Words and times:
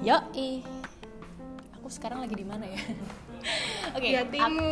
Yo, 0.00 0.16
aku 1.76 1.92
sekarang 1.92 2.24
lagi 2.24 2.32
di 2.32 2.46
mana 2.48 2.64
ya? 2.64 2.80
Oke, 4.00 4.16
hatimu. 4.16 4.40
aku 4.40 4.64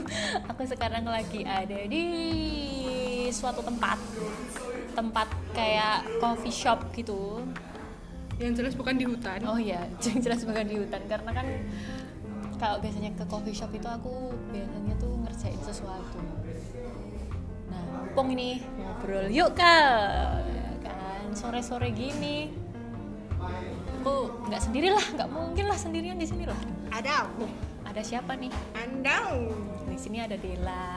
aku 0.48 0.62
sekarang 0.64 1.04
lagi 1.04 1.44
ada 1.44 1.76
di 1.84 2.04
suatu 3.28 3.60
tempat, 3.60 4.00
tempat 4.96 5.28
kayak 5.52 6.08
coffee 6.24 6.48
shop 6.48 6.88
gitu. 6.96 7.44
Yang 8.40 8.64
jelas 8.64 8.72
bukan 8.72 8.96
di 8.96 9.04
hutan. 9.04 9.44
Oh 9.44 9.60
iya, 9.60 9.84
jelas 10.24 10.40
bukan 10.48 10.64
di 10.64 10.80
hutan 10.80 11.04
karena 11.04 11.30
kan 11.36 11.46
kalau 12.56 12.80
biasanya 12.80 13.12
ke 13.12 13.28
coffee 13.28 13.52
shop 13.52 13.76
itu 13.76 13.88
aku 13.92 14.32
biasanya 14.56 14.96
tuh 14.96 15.12
ngerjain 15.20 15.60
sesuatu. 15.68 16.16
Nah, 17.68 18.08
mumpung 18.08 18.32
ini 18.32 18.64
ngobrol 18.80 19.28
yuk 19.28 19.52
kal, 19.52 20.40
Ya 20.48 20.80
kan 20.80 21.28
sore-sore 21.36 21.92
gini. 21.92 22.61
Nggak 24.52 24.68
sendirilah, 24.68 25.06
nggak 25.16 25.30
mungkin 25.32 25.64
lah 25.64 25.78
sendirian 25.80 26.20
di 26.20 26.28
sini 26.28 26.44
loh. 26.44 26.60
Ada 26.92 27.24
aku. 27.24 27.48
Ada 27.88 28.04
siapa 28.04 28.36
nih? 28.36 28.52
Anda. 28.76 29.32
Di 29.88 29.96
sini 29.96 30.20
ada 30.20 30.36
Dela, 30.36 30.92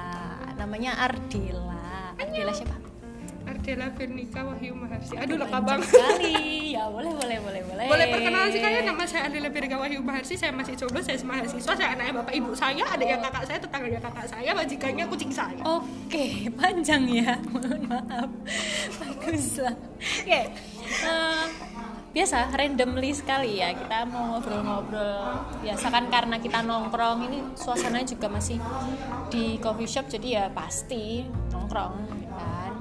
namanya 0.59 0.99
Ardela. 0.99 2.11
Ardela 2.19 2.51
siapa? 2.51 2.75
Ardela 3.47 3.95
Vernika 3.95 4.43
Wahyu 4.43 4.75
Maharsi. 4.75 5.15
Aduh 5.15 5.39
lengkap 5.39 5.63
banget. 5.63 5.87
sekali. 5.87 6.75
Ya 6.75 6.91
boleh, 6.91 7.15
boleh, 7.15 7.37
boleh, 7.39 7.61
boleh. 7.63 7.87
Boleh 7.87 8.05
perkenalan 8.11 8.51
sih 8.51 8.59
kalian 8.59 8.91
nama 8.91 9.03
saya 9.07 9.31
Ardela 9.31 9.47
Vernika 9.47 9.79
Wahyu 9.79 10.03
Maharsi. 10.03 10.35
Saya 10.35 10.51
masih 10.51 10.75
jomblo, 10.75 10.99
saya 10.99 11.15
mahasiswa, 11.23 11.73
saya 11.79 11.89
anaknya 11.95 12.11
bapak 12.11 12.35
ibu 12.35 12.51
saya, 12.51 12.83
ada 12.83 13.05
yang 13.07 13.23
kakak 13.23 13.43
saya, 13.47 13.59
tetangganya 13.63 14.03
kakak 14.03 14.27
saya, 14.27 14.51
majikannya 14.51 15.07
kucing 15.07 15.31
saya. 15.31 15.63
Oke, 15.63 16.51
panjang 16.59 17.07
ya. 17.07 17.39
Mohon 17.55 17.87
maaf. 17.87 18.29
Bagus 18.99 19.63
lah. 19.63 19.79
Oke. 20.27 20.41
eh, 21.07 21.45
biasa 22.15 22.47
randomly 22.55 23.11
sekali 23.11 23.59
ya 23.59 23.75
kita 23.75 24.07
mau 24.07 24.39
ngobrol-ngobrol 24.39 25.35
biasa 25.59 25.91
kan 25.91 26.07
karena 26.07 26.39
kita 26.39 26.63
nongkrong 26.63 27.27
ini 27.27 27.43
suasananya 27.59 28.07
juga 28.07 28.31
masih 28.31 28.55
di 29.27 29.59
coffee 29.59 29.83
shop 29.83 30.07
jadi 30.07 30.27
ya 30.31 30.45
pasti 30.55 31.27
nongkrong 31.51 32.07
ya 32.23 32.31
kan 32.31 32.71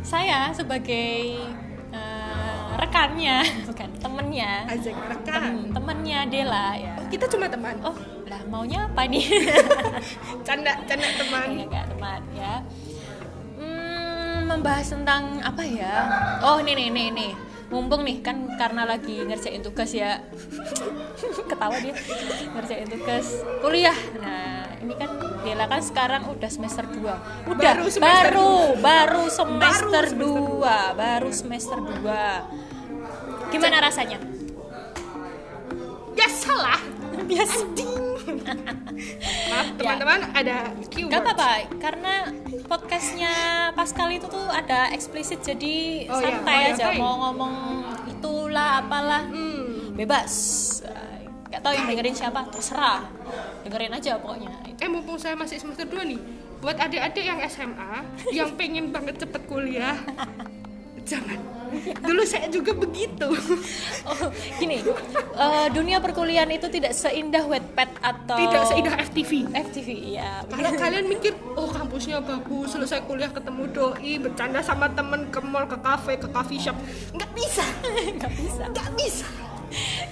saya 0.00 0.48
sebagai 0.56 1.44
eh, 1.92 2.64
rekannya 2.80 3.44
bukan 3.68 3.88
temennya 4.00 4.52
Ajak 4.72 4.96
tem 4.96 5.08
rekan. 5.12 5.52
temennya 5.76 6.20
Dela 6.32 6.72
ya 6.74 6.96
Kita 7.12 7.28
cuma 7.28 7.52
teman. 7.52 7.76
oh 7.84 7.92
lah 8.24 8.40
maunya 8.48 8.88
apa 8.88 9.04
nih 9.04 9.28
Canda, 10.48 10.72
canda 10.88 11.08
teman. 11.20 11.52
ya 11.52 11.64
gak 11.68 11.86
teman 11.92 12.20
ya 12.32 12.54
membahas 14.58 14.86
tentang 14.92 15.40
apa 15.40 15.62
ya? 15.64 15.94
Oh 16.44 16.60
ini 16.60 16.72
nih 16.76 16.88
nih 16.92 17.08
nih. 17.12 17.32
Mumpung 17.72 18.04
nih 18.04 18.20
kan 18.20 18.52
karena 18.60 18.84
lagi 18.84 19.24
ngerjain 19.24 19.64
tugas 19.64 19.96
ya. 19.96 20.20
Ketawa 21.50 21.76
dia. 21.80 21.96
Ngerjain 22.52 22.88
tugas 22.88 23.40
kuliah. 23.64 23.96
Nah 24.20 24.62
ini 24.82 24.94
kan 24.98 25.10
Dela 25.46 25.66
kan 25.70 25.82
sekarang 25.82 26.22
udah 26.26 26.50
semester 26.50 26.82
2 26.86 27.50
udah 27.50 27.54
Baru 27.54 27.86
semester 27.86 28.34
baru 28.34 28.54
baru 28.82 29.24
semester 29.30 30.04
Baru 30.14 30.62
2 30.62 30.98
baru 30.98 31.30
semester 31.30 31.78
2 31.78 33.50
gimana 33.54 33.78
rasanya? 33.84 34.18
Ya 36.12 36.28
salah. 36.28 36.78
biasa 37.24 37.64
Maaf 39.50 39.68
teman-teman, 39.80 40.20
ada 40.36 40.70
keyword. 40.92 41.10
Gak 41.12 41.20
apa-apa, 41.24 41.52
karena 41.80 42.14
podcastnya 42.72 43.34
Pascal 43.76 44.08
itu 44.08 44.24
tuh 44.24 44.48
ada 44.48 44.88
eksplisit 44.88 45.44
jadi 45.44 46.08
Oh, 46.08 46.16
iya. 46.16 46.24
santai 46.24 46.56
Oh, 46.56 46.60
iya, 46.62 46.72
aja 46.72 46.84
baik. 46.88 46.98
mau 46.98 47.14
ngomong 47.20 47.54
itulah 48.08 48.80
apalah 48.80 49.28
Hmm. 49.28 49.92
bebas. 49.92 50.32
Gak 51.52 51.60
tahu 51.60 51.76
yang 51.76 51.84
dengerin 51.84 52.16
siapa 52.16 52.48
terserah, 52.48 53.04
dengerin 53.60 53.92
aja 53.92 54.16
pokoknya. 54.16 54.48
Eh 54.72 54.88
mumpung 54.88 55.20
saya 55.20 55.36
masih 55.36 55.60
semester 55.60 55.84
2 55.84 56.00
nih 56.02 56.20
Buat 56.58 56.80
adik-adik 56.80 57.22
yang 57.22 57.38
SMA 57.44 58.02
Yang 58.32 58.50
pengen 58.56 58.88
banget 58.88 59.20
cepet 59.20 59.42
kuliah 59.44 59.94
Jangan 61.10 61.38
Dulu 62.02 62.22
saya 62.24 62.46
juga 62.52 62.72
begitu. 62.76 63.28
Oh, 64.02 64.28
gini, 64.58 64.82
eh, 64.82 65.66
dunia 65.70 66.02
perkuliahan 66.02 66.50
itu 66.50 66.66
tidak 66.66 66.90
seindah 66.90 67.46
Wattpad 67.46 68.02
atau 68.02 68.34
Tidak 68.34 68.62
seindah 68.66 68.94
FTV 68.98 69.46
FTV 69.54 69.88
ya. 70.18 70.42
Kalau 70.50 70.70
kalian 70.74 71.06
mikir, 71.06 71.38
oh 71.54 71.70
kampusnya 71.70 72.18
bagus, 72.18 72.74
selesai 72.74 73.06
kuliah 73.06 73.30
ketemu 73.30 73.70
doi, 73.70 74.18
bercanda 74.18 74.58
sama 74.58 74.90
temen 74.90 75.30
ke 75.30 75.38
mall, 75.38 75.70
ke 75.70 75.78
kafe, 75.78 76.18
ke 76.18 76.26
coffee 76.34 76.58
shop. 76.58 76.74
Nggak 77.14 77.30
bisa, 77.30 77.64
Gak 78.22 78.32
bisa, 78.34 78.62
nggak 78.74 78.90
bisa 78.98 79.51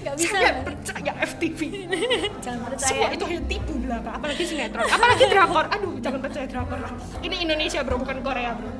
gak 0.00 0.14
bisa. 0.16 0.32
Saya 0.32 0.52
percaya 0.60 1.12
FTV 1.20 1.60
Jangan 2.44 2.60
percaya. 2.66 2.88
Semua 2.88 3.08
itu 3.10 3.24
hanya 3.26 3.42
tipu 3.44 3.72
belaka, 3.76 4.10
apalagi 4.12 4.42
sinetron, 4.42 4.86
apalagi 4.96 5.24
drakor 5.26 5.64
Aduh, 5.68 5.94
jangan 5.98 6.20
percaya 6.20 6.46
drakor 6.46 6.78
lah 6.78 6.92
Ini 7.20 7.36
Indonesia 7.40 7.80
bro, 7.80 7.96
bukan 7.96 8.18
Korea 8.20 8.50
bro 8.54 8.70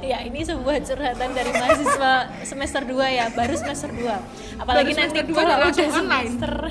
Ya, 0.00 0.18
ini 0.20 0.40
sebuah 0.40 0.76
curhatan 0.80 1.28
dari 1.30 1.50
mahasiswa 1.50 2.12
semester 2.42 2.82
2 2.82 2.96
ya, 3.10 3.26
baru 3.30 3.54
semester 3.54 3.90
2. 3.90 4.08
Apalagi 4.56 4.90
Baru 4.90 5.00
nanti 5.02 5.18
kalau 5.28 5.54
udah 5.58 5.68
online. 5.68 5.92
semester. 5.92 6.54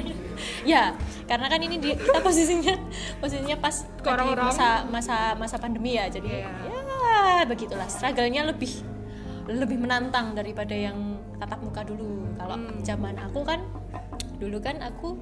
Ya, 0.63 0.95
karena 1.25 1.47
kan 1.47 1.59
ini 1.59 1.75
di, 1.77 1.91
kita 1.91 2.19
posisinya 2.19 2.71
posisinya 3.17 3.59
pas 3.59 3.75
lagi 3.83 4.07
Orang-orang. 4.07 4.47
masa 4.49 4.67
masa 4.87 5.15
masa 5.35 5.55
pandemi 5.55 5.93
ya. 5.93 6.07
Jadi 6.07 6.31
Iya. 6.31 6.47
ya 7.35 7.43
begitulah. 7.43 7.83
Struggle-nya 7.85 8.47
lebih 8.47 8.71
lebih 9.45 9.77
menantang 9.77 10.31
daripada 10.31 10.71
yang 10.71 10.95
tatap 11.35 11.59
muka 11.59 11.83
dulu. 11.83 12.23
Kalau 12.35 12.55
Hmm. 12.55 12.79
zaman 12.81 13.19
aku 13.19 13.43
kan 13.43 13.59
dulu 14.39 14.57
kan 14.63 14.79
aku 14.79 15.19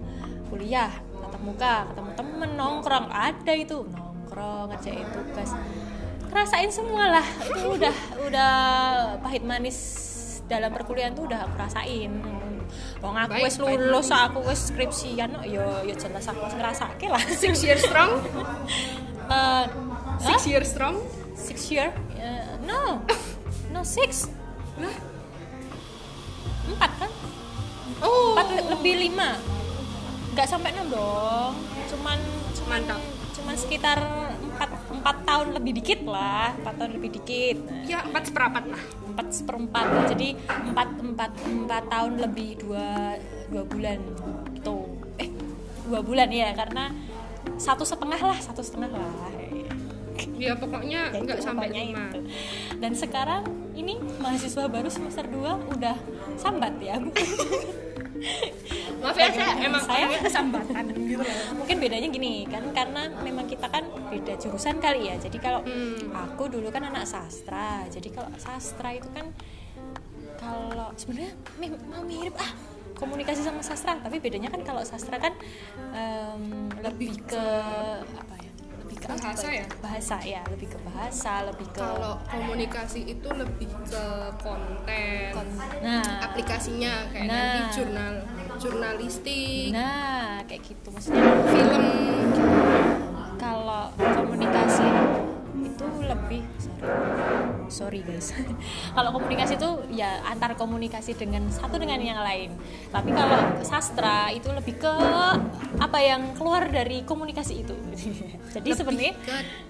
kuliah 0.48 0.94
tatap 1.28 1.42
muka, 1.44 1.74
ketemu 1.92 2.12
temen 2.16 2.50
nongkrong, 2.56 3.08
ada 3.12 3.54
itu. 3.58 3.84
Nongkrong 3.84 4.72
ngerjain 4.72 5.08
tugas. 5.12 5.52
Rasain 6.32 6.70
semua 6.72 7.20
lah. 7.20 7.28
Itu 7.44 7.76
udah 7.76 7.96
udah 8.24 8.54
pahit 9.20 9.44
manis 9.44 9.78
dalam 10.48 10.72
perkuliahan 10.72 11.12
tuh 11.18 11.28
udah 11.28 11.50
aku 11.50 11.56
rasain. 11.60 12.12
Wong 13.02 13.16
aku 13.16 13.44
wis 13.44 13.58
lulus 13.60 14.10
aku 14.12 14.44
wis 14.44 14.72
skripsian 14.72 15.32
no, 15.32 15.42
yo 15.44 15.64
yo 15.88 15.94
jelas 15.96 16.28
aku 16.30 16.48
ngerasake 16.48 17.08
lah. 17.12 17.22
Six 17.44 17.64
years 17.64 17.84
strong, 17.84 18.12
Eh, 19.28 19.66
six 20.24 20.40
huh? 20.48 20.52
years 20.56 20.68
strong? 20.72 20.96
Six 21.36 21.68
year? 21.68 21.92
Eh, 22.16 22.56
no. 22.64 23.04
No 23.68 23.84
six. 23.84 24.32
Lah, 24.80 24.96
empat 26.72 26.92
kan 26.96 27.12
oh. 28.00 28.36
Lebih 28.70 28.94
lima. 29.02 29.38
Nggak 30.32 30.48
sampai 30.48 30.70
enam 30.72 30.88
dong. 30.88 31.54
Cuman 31.88 32.18
cuman 32.54 32.82
Mantap. 32.84 33.02
cuman 33.32 33.56
sekitar 33.56 34.00
empat 34.38 34.70
empat 34.92 35.16
tahun 35.24 35.48
lebih 35.56 35.72
dikit 35.78 36.00
lah. 36.04 36.52
Empat 36.58 36.74
tahun 36.76 36.92
lebih 36.94 37.10
dikit. 37.16 37.58
Nah, 37.64 37.82
Ya 37.86 38.00
empat 38.04 38.24
seperempat 38.28 38.64
lah. 38.68 38.84
Empat 39.08 39.28
seperempat. 39.32 39.86
Jadi 40.12 40.30
empat 40.68 40.90
empat 41.00 41.32
empat 41.42 41.84
tahun 41.88 42.14
lebih 42.20 42.50
dua 42.60 43.16
dua 43.48 43.64
bulan. 43.64 44.00
Gitu. 44.52 44.78
Eh 45.18 45.30
dua 45.88 46.00
bulan 46.02 46.28
ya 46.28 46.52
karena 46.52 46.92
satu 47.56 47.82
setengah 47.82 48.20
lah 48.20 48.38
satu 48.38 48.60
setengah 48.60 48.92
lah. 48.92 49.32
Ya 50.38 50.54
pokoknya 50.54 51.14
Ya, 51.14 51.18
nggak 51.18 51.40
sampai 51.42 51.70
lima. 51.70 52.10
itu. 52.10 52.20
dan 52.78 52.94
sekarang 52.94 53.42
ini 53.74 53.98
mahasiswa 54.18 54.66
baru 54.66 54.90
semester 54.90 55.26
2 55.26 55.78
udah 55.78 55.98
sambat 56.38 56.74
ya 56.78 56.98
Maaf 59.02 59.14
ya 59.14 59.30
saya 59.30 59.52
emang 59.60 59.80
Saya- 59.80 60.20
kesambatan 60.20 60.84
gitu 60.92 61.22
mungkin 61.54 61.78
bedanya 61.78 62.08
gini 62.08 62.44
kan 62.44 62.64
karena 62.72 63.14
memang 63.18 63.46
kita 63.46 63.68
kan 63.68 63.84
beda 64.08 64.34
jurusan 64.36 64.78
kali 64.78 65.08
ya. 65.08 65.16
Jadi 65.18 65.38
kalau 65.38 65.62
Hmm. 65.62 66.10
aku 66.14 66.48
dulu 66.48 66.68
kan 66.68 66.84
anak 66.84 67.06
sastra. 67.06 67.86
Jadi 67.88 68.10
kalau 68.10 68.30
sastra 68.36 68.90
itu 68.92 69.08
kan 69.12 69.30
kalau 70.36 70.94
sebenarnya 70.94 71.34
mau 71.88 72.02
mirip 72.02 72.34
ah 72.36 72.52
komunikasi 72.94 73.42
sama 73.42 73.62
sastra. 73.62 73.98
Tapi 73.98 74.18
bedanya 74.18 74.50
kan 74.50 74.62
kalau 74.62 74.82
sastra 74.82 75.18
kan 75.18 75.34
em, 75.92 76.44
lebih 76.80 77.22
ke 77.24 77.44
apa 78.14 78.36
ya 78.38 78.47
ke 79.08 79.14
apa 79.14 79.24
Bahasa 79.24 79.48
ya? 79.50 79.66
bahasa 79.80 80.16
ya 80.20 80.42
lebih 80.48 80.68
ke 80.68 80.78
bahasa 80.84 81.34
lebih 81.46 81.68
ke 81.70 81.80
Kalau 81.80 82.14
komunikasi 82.28 83.00
itu 83.08 83.30
lebih 83.32 83.66
ke 83.86 84.06
konten. 84.38 85.32
Kon- 85.32 85.56
nah. 85.80 86.04
Aplikasinya 86.22 87.08
kayak 87.10 87.26
Nah. 87.26 87.34
nanti 87.34 87.60
jurnal 87.74 88.14
Jurnalistik. 88.58 89.70
Nah 89.72 90.44
kayak 90.44 90.62
gitu 90.62 90.88
maksudnya 90.90 91.24
Film. 91.46 91.84
Kalau 93.38 93.84
komunikasi 93.96 94.86
itu 95.58 95.86
lebih 96.04 96.42
sorry 96.58 97.17
sorry 97.70 98.04
guys. 98.04 98.34
Kalau 98.98 99.10
komunikasi 99.16 99.56
itu 99.60 99.70
ya 99.94 100.24
antar 100.28 100.56
komunikasi 100.56 101.16
dengan 101.16 101.48
satu 101.52 101.80
dengan 101.80 102.00
yang 102.02 102.20
lain. 102.20 102.56
Tapi 102.90 103.10
kalau 103.12 103.62
sastra 103.62 104.32
itu 104.32 104.50
lebih 104.52 104.80
ke 104.80 104.94
apa 105.78 106.00
yang 106.02 106.34
keluar 106.34 106.68
dari 106.68 107.04
komunikasi 107.04 107.68
itu. 107.68 107.76
Jadi 108.56 108.70
sebenarnya 108.74 109.14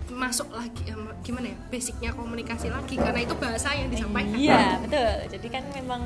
masuk 0.08 0.50
lagi 0.56 0.90
gimana 1.22 1.52
ya 1.52 1.58
basicnya 1.68 2.12
komunikasi 2.16 2.72
lagi 2.72 2.96
karena 2.96 3.20
itu 3.22 3.36
bahasa 3.36 3.76
yang 3.76 3.92
disampaikan. 3.92 4.38
Iya 4.38 4.66
betul. 4.82 5.14
Jadi 5.38 5.48
kan 5.52 5.64
memang 5.76 6.02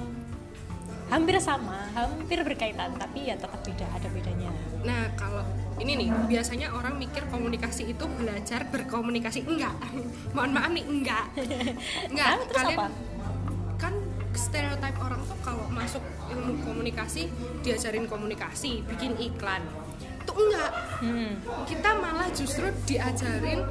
hampir 1.11 1.35
sama 1.44 1.91
hampir 1.91 2.39
berkaitan 2.39 2.95
tapi 2.95 3.27
ya 3.27 3.35
tetap 3.35 3.59
beda 3.61 3.83
ada 3.83 4.07
bedanya. 4.15 4.49
Nah, 4.87 5.11
kalau 5.19 5.44
ini 5.81 5.92
nih, 5.98 6.10
biasanya 6.30 6.72
orang 6.78 6.95
mikir 7.01 7.25
komunikasi 7.33 7.89
itu 7.89 8.06
belajar 8.06 8.69
berkomunikasi. 8.69 9.50
Enggak. 9.50 9.74
Mohon 10.38 10.51
maaf 10.54 10.72
nih, 10.72 10.86
enggak. 10.86 11.25
Enggak. 12.13 12.28
Ah, 12.30 12.38
terus 12.45 12.57
Kalian 12.62 12.80
apa? 12.80 12.88
kan 13.81 13.94
stereotip 14.38 14.95
orang 15.01 15.22
tuh 15.25 15.38
kalau 15.42 15.66
masuk 15.74 16.04
ilmu 16.30 16.62
komunikasi 16.62 17.28
diajarin 17.66 18.06
komunikasi, 18.06 18.86
bikin 18.86 19.18
iklan. 19.18 19.66
Itu 20.22 20.31
enggak. 20.38 20.72
hmm. 21.01 21.31
Kita 21.66 21.89
malah 21.98 22.30
justru 22.30 22.69
diajarin 22.86 23.66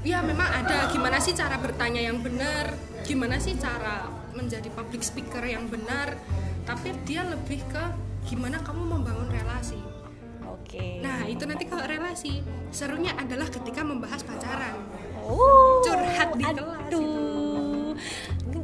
ya 0.00 0.24
memang 0.24 0.48
ada 0.64 0.88
gimana 0.88 1.20
sih 1.20 1.36
cara 1.36 1.60
bertanya 1.60 2.00
yang 2.00 2.24
benar, 2.24 2.72
gimana 3.04 3.36
sih 3.36 3.56
cara 3.60 4.08
menjadi 4.32 4.72
public 4.72 5.04
speaker 5.04 5.44
yang 5.44 5.68
benar, 5.68 6.16
tapi 6.64 6.96
dia 7.04 7.24
lebih 7.26 7.60
ke 7.68 7.84
gimana 8.28 8.60
kamu 8.64 8.80
membangun 8.96 9.28
relasi. 9.28 9.99
Oke. 10.70 10.86
Nah, 11.02 11.26
itu 11.26 11.42
nanti 11.42 11.64
kalau 11.66 11.82
relasi, 11.82 12.40
serunya 12.70 13.10
adalah 13.14 13.50
ketika 13.50 13.82
membahas 13.82 14.22
pacaran. 14.22 14.78
oh 15.20 15.82
curhat 15.82 16.30
di 16.32 16.44
kelas 16.46 16.86
aduh. 16.86 17.92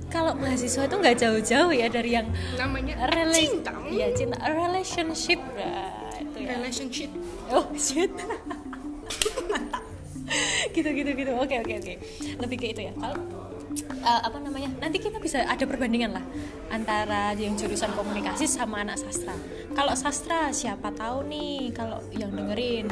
Kalau 0.06 0.32
mahasiswa 0.32 0.86
itu 0.86 0.96
nggak 0.96 1.16
jauh-jauh 1.18 1.72
ya 1.74 1.90
dari 1.90 2.14
yang 2.14 2.30
Namanya 2.56 3.10
rela- 3.10 3.34
cinta. 3.36 3.74
ya 3.90 4.06
cinta. 4.14 4.38
Relationship. 4.46 5.40
Nah, 5.52 6.14
itu 6.16 6.36
ya. 6.40 6.48
Relationship. 6.56 7.10
oh 7.50 7.66
shit. 7.74 8.08
Gitu 10.74 10.88
gitu 10.90 11.10
gitu. 11.14 11.32
Oke 11.38 11.54
oke 11.62 11.74
oke. 11.78 11.94
Lebih 12.42 12.56
ke 12.58 12.66
itu 12.74 12.80
ya. 12.82 12.92
Kalau 12.98 13.14
eh, 13.84 14.20
apa 14.25 14.38
namanya 14.40 14.70
nanti 14.81 15.02
kita 15.02 15.20
bisa 15.20 15.44
ada 15.44 15.64
perbandingan 15.67 16.17
lah 16.17 16.25
antara 16.73 17.37
yang 17.37 17.55
jurusan 17.55 17.93
komunikasi 17.94 18.49
sama 18.49 18.82
anak 18.82 18.99
sastra 18.99 19.37
kalau 19.76 19.93
sastra 19.93 20.50
siapa 20.50 20.90
tahu 20.94 21.28
nih 21.28 21.70
kalau 21.76 22.00
yang 22.14 22.32
dengerin 22.32 22.88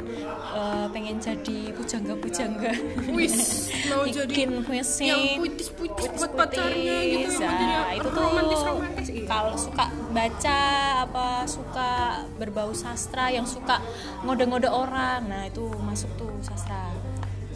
eh, 0.55 0.87
pengen 0.93 1.17
jadi 1.19 1.73
pujangga 1.73 2.15
pujangga 2.21 2.73
Wis, 3.15 3.71
mau 3.89 4.05
jadi 4.15 4.29
bikin 4.29 4.51
puisi 4.67 5.09
yang 5.09 5.41
puitis-puitis 5.41 6.07
buat 6.19 6.33
pacarnya 6.35 6.97
gitu. 7.07 7.29
Puitis, 7.31 7.37
ya, 7.41 7.83
itu 7.97 8.09
tuh 8.11 8.23
romantis-romantis. 8.23 9.09
Iya. 9.15 9.27
kalau 9.29 9.55
suka 9.57 9.85
baca 10.15 10.61
apa 11.09 11.27
suka 11.49 11.91
berbau 12.37 12.71
sastra 12.77 13.33
yang 13.33 13.49
suka 13.49 13.81
ngode-ngode 14.23 14.69
orang 14.69 15.27
nah 15.27 15.43
itu 15.49 15.65
masuk 15.83 16.11
tuh 16.21 16.33
sastra 16.45 16.93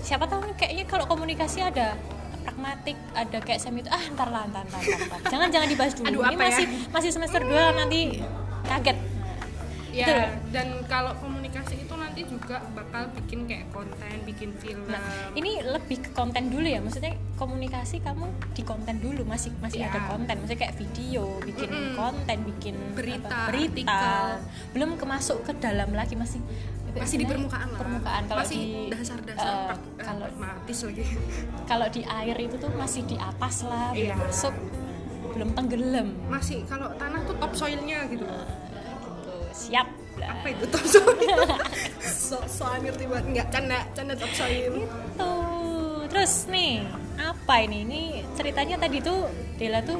siapa 0.03 0.25
tahu 0.25 0.47
nih, 0.49 0.57
kayaknya 0.57 0.85
kalau 0.89 1.05
komunikasi 1.05 1.61
ada 1.61 1.99
pragmatik 2.49 2.97
ada 3.12 3.39
kayak 3.39 3.61
semi 3.61 3.85
itu 3.85 3.91
ah 3.91 4.00
ntar 4.09 4.29
lah 4.29 4.49
ntar 4.49 4.65
ntar, 4.65 4.81
ntar, 4.81 4.99
ntar. 5.05 5.21
jangan 5.29 5.49
jangan 5.53 5.69
dibahas 5.69 5.93
dulu 5.93 6.09
Aduh, 6.09 6.23
ini 6.23 6.33
apa 6.33 6.41
ya? 6.41 6.49
masih 6.49 6.67
masih 6.89 7.11
semester 7.12 7.41
2 7.43 7.53
nanti 7.77 8.00
kaget 8.65 8.99
Ya, 9.89 10.05
Betul. 10.06 10.53
dan 10.55 10.69
kalau 10.87 11.11
komunikasi 11.19 11.83
itu 11.83 11.95
nanti 11.97 12.23
juga 12.23 12.61
bakal 12.71 13.11
bikin 13.19 13.50
kayak 13.50 13.67
konten, 13.73 14.15
bikin 14.23 14.55
film. 14.55 14.85
Nah, 14.87 15.00
ini 15.33 15.59
lebih 15.59 15.99
ke 15.99 16.11
konten 16.12 16.53
dulu 16.53 16.62
ya. 16.62 16.79
Maksudnya 16.79 17.17
komunikasi 17.35 17.99
kamu 17.99 18.29
di 18.53 18.62
konten 18.62 19.01
dulu 19.01 19.27
masih 19.27 19.51
masih 19.59 19.83
Iya. 19.83 19.91
ada 19.91 20.01
konten. 20.06 20.39
Maksudnya 20.39 20.61
kayak 20.61 20.77
video, 20.77 21.43
bikin 21.43 21.67
Mm-mm. 21.67 21.97
konten, 21.97 22.37
bikin 22.47 22.75
Berita, 22.94 23.27
apa, 23.27 23.51
berita. 23.51 23.75
artikel. 23.91 24.27
Belum 24.71 24.91
kemasuk 24.94 25.43
ke 25.43 25.53
dalam 25.56 25.91
lagi 25.91 26.15
masih 26.15 26.44
masih 26.94 27.17
di 27.17 27.26
permukaan 27.26 27.69
lah. 27.69 27.79
Permukaan 27.79 28.23
kalau 28.25 28.40
masih 28.40 28.58
di 28.58 28.70
dasar-dasar 28.88 29.46
eh, 29.49 29.64
prak- 29.67 29.76
eh, 29.79 30.05
kalau 30.05 30.25
pragmatis 30.25 30.79
lagi. 30.82 31.05
kalau 31.64 31.87
di 31.88 32.02
air 32.05 32.37
itu 32.38 32.56
tuh 32.56 32.70
masih 32.73 33.02
di 33.05 33.17
atas 33.17 33.55
lah, 33.62 33.93
Iya. 33.93 34.14
belum 34.14 34.19
masuk, 34.23 34.55
belum 35.29 35.49
tenggelam. 35.52 36.08
Masih 36.26 36.58
kalau 36.64 36.88
tanah 36.94 37.20
tuh 37.23 37.37
top 37.37 37.52
soilnya 37.52 37.99
gitu. 38.08 38.25
Gitu. 38.25 39.35
Siap. 39.52 39.88
lah. 40.19 40.35
Apa 40.35 40.46
itu 40.50 40.64
top 40.67 40.85
soil? 40.85 41.38
so, 42.02 42.43
soal 42.44 42.82
ngerti 42.82 43.06
banget 43.06 43.26
enggak 43.31 43.46
canda, 43.50 43.79
canda 43.93 44.14
top 44.19 44.32
soil. 44.34 44.82
Tuh, 45.14 46.02
terus 46.11 46.50
nih 46.50 46.82
apa 47.14 47.55
ini? 47.62 47.87
Ini 47.87 48.02
ceritanya 48.34 48.76
tadi 48.79 48.99
tuh 48.99 49.31
Dela 49.55 49.79
tuh 49.82 49.99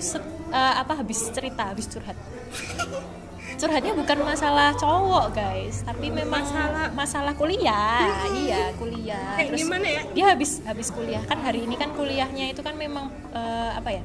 eh, 0.51 0.75
apa 0.75 0.99
habis 0.99 1.31
cerita, 1.31 1.71
habis 1.71 1.87
curhat. 1.87 2.19
Curhatnya 3.59 3.91
bukan 3.93 4.19
masalah 4.23 4.71
cowok 4.73 5.35
guys, 5.35 5.83
tapi 5.83 6.09
memang 6.09 6.41
Masalah- 6.41 6.93
masalah 6.93 7.33
kuliah. 7.35 8.07
Iya 8.31 8.71
kuliah. 8.73 9.35
Eh, 9.37 9.51
gimana 9.53 9.83
ya? 9.85 10.03
Dia 10.09 10.25
habis 10.31 10.63
habis 10.63 10.89
kuliah 10.89 11.19
kan 11.21 11.39
hari 11.39 11.67
ini 11.67 11.75
kan 11.75 11.91
kuliahnya 11.91 12.49
itu 12.49 12.63
kan 12.63 12.75
memang 12.75 13.11
eh, 13.31 13.71
apa 13.75 13.91
ya? 13.93 14.03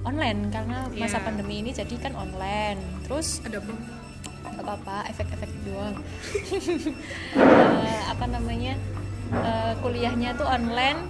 online 0.00 0.48
karena 0.48 0.88
masa 0.90 1.20
Iya. 1.20 1.24
pandemi 1.24 1.60
ini 1.60 1.72
jadi 1.72 1.92
kan 1.98 2.12
online. 2.14 2.80
Terus 3.04 3.40
Ada 3.40 3.60
nggak 3.60 4.64
apa-apa 4.66 5.08
efek-efek 5.08 5.48
doang 5.62 5.96
Eh, 7.80 8.00
apa 8.06 8.24
namanya 8.26 8.76
eh, 9.30 9.72
kuliahnya 9.78 10.32
tuh 10.34 10.44
online 10.44 11.00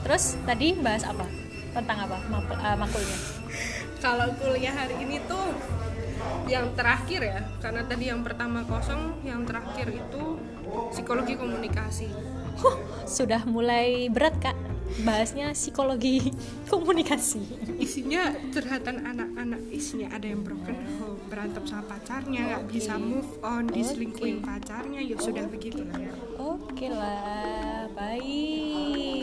terus 0.00 0.38
tadi 0.42 0.74
bahas 0.76 1.02
apa 1.02 1.26
tentang 1.70 2.06
apa 2.06 2.18
makulnya 2.76 3.18
Kalau 3.98 4.30
kuliah 4.36 4.72
hari 4.72 4.94
ini 4.98 5.22
tuh 5.24 5.54
yang 6.48 6.74
terakhir 6.74 7.20
ya, 7.22 7.40
karena 7.62 7.82
tadi 7.86 8.10
yang 8.10 8.20
pertama 8.26 8.66
kosong, 8.66 9.22
yang 9.22 9.46
terakhir 9.46 9.90
itu 9.90 10.40
psikologi 10.90 11.34
komunikasi. 11.38 12.08
Huh, 12.60 12.76
sudah 13.08 13.46
mulai 13.48 14.12
berat 14.12 14.36
kak 14.36 14.58
bahasnya 15.06 15.54
psikologi 15.54 16.34
komunikasi 16.72 17.40
Isinya 17.80 18.34
curhatan 18.52 19.06
anak-anak, 19.06 19.62
isinya 19.72 20.12
ada 20.12 20.26
yang 20.28 20.44
broken 20.44 20.76
home, 20.98 21.16
berantem 21.30 21.64
sama 21.64 21.96
pacarnya, 21.96 22.42
nggak 22.44 22.64
bisa 22.68 22.98
move 23.00 23.30
on, 23.40 23.70
diselingkuhin 23.70 24.44
pacarnya, 24.44 25.00
ya 25.00 25.16
sudah 25.16 25.48
begitu 25.48 25.80
lah 25.86 25.96
ya. 25.96 26.12
oke 26.36 26.86
lah 26.92 27.88
baik. 27.96 29.19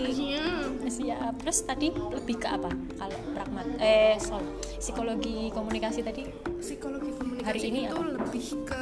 Siap 0.88 1.34
terus 1.38 1.60
tadi 1.62 1.92
lebih 1.92 2.40
ke 2.40 2.48
apa 2.48 2.70
kalau 2.96 3.18
pragmat 3.32 3.68
eh 3.78 4.16
sorry 4.18 4.48
psikologi 4.78 5.52
komunikasi 5.52 6.02
tadi 6.02 6.24
Psikologi 6.58 7.12
komunikasi 7.14 7.46
Hari 7.46 7.60
ini 7.64 7.80
itu 7.86 7.96
apa? 7.96 8.12
lebih 8.18 8.46
ke 8.66 8.82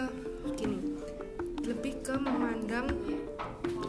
gini, 0.56 0.78
lebih 1.62 1.94
ke 2.02 2.16
memandang 2.16 2.88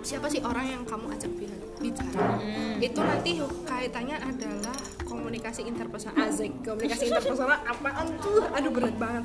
siapa 0.03 0.27
sih 0.27 0.39
orang 0.39 0.67
yang 0.67 0.83
kamu 0.83 1.07
ajak 1.11 1.33
bi- 1.33 1.49
bicara. 1.81 2.37
Hmm. 2.37 2.77
Itu 2.79 3.01
nanti 3.01 3.31
kaitannya 3.63 4.17
adalah 4.19 4.77
komunikasi 5.03 5.65
interpersonal. 5.65 6.29
Azik, 6.29 6.53
komunikasi 6.61 7.09
interpersonal 7.09 7.59
apaan 7.63 8.07
tuh? 8.19 8.45
Aduh 8.53 8.71
berat 8.71 8.97
banget. 8.97 9.25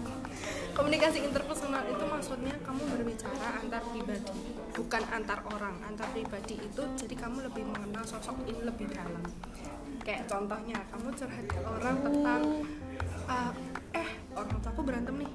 Komunikasi 0.71 1.19
interpersonal 1.27 1.83
itu 1.83 2.03
maksudnya 2.07 2.55
kamu 2.63 2.81
berbicara 2.95 3.59
antar 3.59 3.83
pribadi, 3.91 4.31
bukan 4.71 5.03
antar 5.11 5.39
orang. 5.51 5.75
Antar 5.83 6.07
pribadi 6.15 6.55
itu 6.63 6.81
jadi 6.95 7.15
kamu 7.19 7.43
lebih 7.51 7.67
mengenal 7.67 8.07
sosok 8.07 8.39
ini 8.47 8.63
lebih 8.63 8.87
dalam. 8.87 9.19
Kayak 10.01 10.31
contohnya 10.31 10.79
kamu 10.87 11.11
curhat 11.11 11.45
ke 11.45 11.59
orang 11.59 11.95
tentang 12.07 12.41
uh, 13.27 13.51
eh 13.91 14.09
orang 14.31 14.57
tua 14.63 14.71
aku 14.71 14.81
berantem 14.87 15.15
nih. 15.19 15.31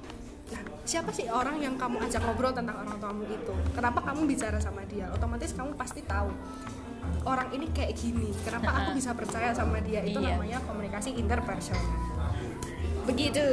Nah 0.47 0.61
siapa 0.89 1.13
sih 1.13 1.29
orang 1.29 1.61
yang 1.61 1.77
kamu 1.77 2.01
ajak 2.01 2.21
ngobrol 2.25 2.53
tentang 2.57 2.81
orang 2.81 2.97
tuamu 2.97 3.23
itu? 3.29 3.53
Kenapa 3.77 3.99
kamu 4.01 4.25
bicara 4.25 4.57
sama 4.57 4.81
dia? 4.89 5.05
Otomatis 5.13 5.53
kamu 5.53 5.77
pasti 5.77 6.01
tahu 6.01 6.33
orang 7.23 7.47
ini 7.55 7.71
kayak 7.71 7.95
gini 7.95 8.33
kenapa 8.43 8.73
aku 8.73 8.89
bisa 8.97 9.13
percaya 9.13 9.53
sama 9.53 9.79
dia? 9.85 10.01
Itu 10.01 10.17
Iya. 10.17 10.35
namanya 10.41 10.59
komunikasi 10.65 11.13
interpersonal. 11.13 11.85
Begitu. 13.05 13.45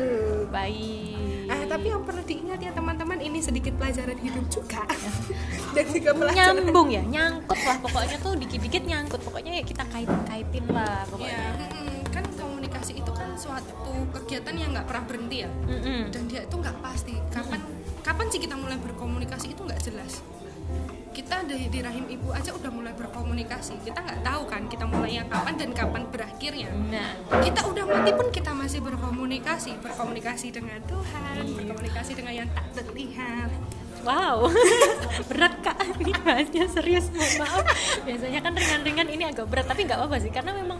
Baik 0.50 1.13
Ah, 1.44 1.64
tapi 1.68 1.86
yang 1.92 2.02
perlu 2.04 2.22
diingat 2.24 2.60
ya 2.60 2.72
teman-teman 2.72 3.18
ini 3.20 3.38
sedikit 3.40 3.76
pelajaran 3.76 4.16
hidup 4.16 4.46
juga. 4.48 4.82
Dan 5.76 5.86
juga 5.92 6.10
pelajaran. 6.16 6.64
Nyambung 6.64 6.88
ya 6.88 7.02
nyangkut 7.04 7.60
lah 7.60 7.76
pokoknya 7.82 8.16
tuh 8.22 8.32
dikit-dikit 8.38 8.82
nyangkut. 8.86 9.20
Pokoknya 9.20 9.60
ya 9.60 9.64
kita 9.64 9.84
kait-kaitin 9.90 10.64
lah 10.72 11.04
ya 11.04 11.10
pokoknya 11.10 11.40
mm, 11.70 11.98
kan 12.14 12.24
komunikasi 12.38 12.92
itu 13.00 13.10
kan 13.12 13.28
suatu 13.36 13.92
kegiatan 14.14 14.54
yang 14.56 14.70
nggak 14.72 14.86
pernah 14.88 15.04
berhenti 15.04 15.36
ya. 15.44 15.50
Mm-mm. 15.50 16.00
dan 16.14 16.22
dia 16.30 16.40
itu 16.46 16.56
nggak 16.56 16.76
pasti. 16.80 17.14
Kapan 17.28 17.60
kapan 18.04 18.26
sih 18.32 18.40
kita 18.40 18.54
mulai 18.56 18.78
berkomunikasi 18.80 19.52
itu 19.52 19.60
nggak 19.64 19.80
jelas. 19.84 20.22
Kita 21.14 21.46
dari 21.46 21.70
di 21.70 21.78
rahim 21.78 22.10
ibu 22.10 22.34
aja 22.34 22.50
udah 22.50 22.70
mulai 22.74 22.94
berkomunikasi. 22.96 23.78
Kita 23.86 24.02
nggak 24.02 24.26
tahu 24.26 24.42
kan 24.50 24.66
kita 24.66 24.82
mulainya 24.88 25.28
kapan 25.30 25.54
dan 25.54 25.70
kapan 25.70 26.02
berakhirnya 26.34 26.68
nah 26.90 27.08
kita 27.40 27.60
udah 27.70 27.84
mati 27.86 28.10
pun 28.10 28.28
kita 28.34 28.50
masih 28.50 28.80
berkomunikasi. 28.82 29.78
Berkomunikasi 29.78 30.50
dengan 30.50 30.82
Tuhan 30.90 31.46
berkomunikasi 31.46 32.12
dengan 32.18 32.32
yang 32.34 32.48
tak 32.50 32.66
terlihat. 32.74 33.50
Wow. 34.04 34.50
Berat 35.30 35.54
kak. 35.64 35.78
Ini 35.96 36.12
bahasnya 36.20 36.64
serius 36.68 37.08
maaf. 37.14 37.64
Biasanya 38.04 38.44
kan 38.44 38.52
ringan-ringan 38.52 39.08
ini 39.08 39.24
agak 39.24 39.48
berat 39.48 39.64
tapi 39.64 39.86
nggak 39.88 39.96
apa-apa 39.96 40.16
sih. 40.20 40.28
Karena 40.34 40.52
memang 40.52 40.76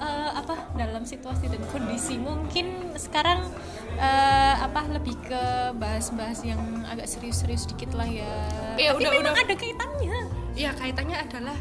eh, 0.00 0.30
apa 0.32 0.72
dalam 0.78 1.04
situasi 1.04 1.52
dan 1.52 1.60
kondisi 1.68 2.16
mungkin 2.16 2.96
sekarang 2.96 3.44
eh, 3.98 4.54
apa 4.56 4.88
lebih 4.88 5.18
ke 5.20 5.42
bahas-bahas 5.76 6.46
yang 6.46 6.60
agak 6.88 7.10
serius-serius 7.10 7.68
dikit 7.68 7.92
lah 7.92 8.08
ya. 8.08 8.32
Iya, 8.80 8.96
tapi 8.96 9.04
udah- 9.04 9.12
memang 9.20 9.34
udah. 9.36 9.44
ada 9.44 9.54
kaitannya. 9.58 10.18
Ya 10.56 10.70
kaitannya 10.72 11.16
adalah 11.20 11.56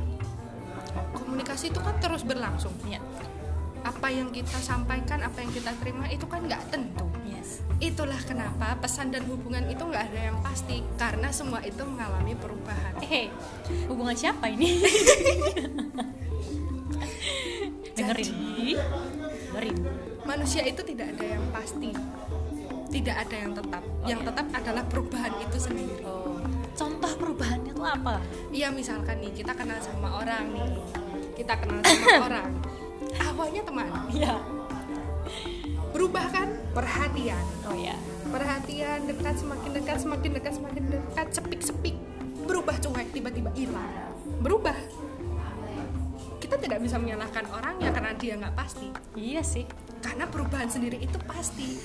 komunikasi 1.15 1.75
itu 1.75 1.79
kan 1.83 1.95
terus 1.99 2.23
berlangsung. 2.23 2.71
Ya 2.87 3.03
apa 3.81 4.07
yang 4.13 4.29
kita 4.29 4.57
sampaikan 4.61 5.25
apa 5.25 5.41
yang 5.41 5.51
kita 5.51 5.73
terima 5.81 6.05
itu 6.07 6.25
kan 6.29 6.45
nggak 6.45 6.63
tentu 6.69 7.05
Yes. 7.25 7.65
itulah 7.81 8.21
kenapa 8.21 8.77
pesan 8.77 9.09
dan 9.09 9.25
hubungan 9.25 9.65
itu 9.65 9.81
nggak 9.81 10.13
ada 10.13 10.21
yang 10.29 10.37
pasti 10.45 10.85
karena 10.95 11.33
semua 11.33 11.65
itu 11.65 11.81
mengalami 11.81 12.37
perubahan 12.37 12.93
Eh, 13.01 13.33
hubungan 13.89 14.13
siapa 14.13 14.45
ini? 14.45 14.77
dengerin. 17.97 18.29
Dengerin. 19.51 19.77
manusia 20.21 20.61
itu 20.63 20.79
tidak 20.85 21.17
ada 21.17 21.25
yang 21.25 21.43
pasti 21.51 21.89
tidak 22.91 23.15
ada 23.25 23.35
yang 23.35 23.51
tetap 23.55 23.83
yang 24.05 24.19
iya. 24.21 24.27
tetap 24.27 24.47
adalah 24.53 24.83
perubahan 24.85 25.33
itu 25.41 25.57
sendiri 25.57 26.03
Oh, 26.03 26.37
contoh 26.75 27.11
perubahannya 27.17 27.71
tuh 27.71 27.87
apa? 27.87 28.19
Iya 28.51 28.67
misalkan 28.69 29.19
nih 29.23 29.31
kita 29.31 29.55
kenal 29.55 29.79
sama 29.79 30.21
orang 30.21 30.45
nih 30.51 30.71
kita 31.35 31.53
kenal 31.57 31.79
sama 31.83 32.15
orang 32.29 32.49
awalnya 33.31 33.61
teman. 33.63 33.87
Iya. 34.11 34.35
berubah 35.91 36.25
kan? 36.31 36.47
Perhatian. 36.75 37.45
Oh 37.67 37.75
ya. 37.75 37.95
perhatian 38.31 39.11
dekat 39.11 39.35
semakin 39.35 39.71
dekat 39.75 39.97
semakin 39.99 40.31
dekat 40.39 40.53
semakin 40.55 40.83
dekat 40.87 41.27
sepik 41.35 41.59
sepik 41.59 41.95
berubah 42.47 42.75
cuek 42.79 43.11
tiba-tiba 43.11 43.51
hilang. 43.55 43.91
Berubah. 44.39 44.75
Kita 46.39 46.55
tidak 46.59 46.79
bisa 46.83 46.95
menyalahkan 46.99 47.47
orangnya 47.51 47.91
karena 47.91 48.11
dia 48.15 48.33
nggak 48.39 48.55
pasti. 48.55 48.87
Iya 49.15 49.43
sih. 49.43 49.67
karena 50.01 50.25
perubahan 50.25 50.65
sendiri 50.65 50.97
itu 50.97 51.13
pasti 51.29 51.77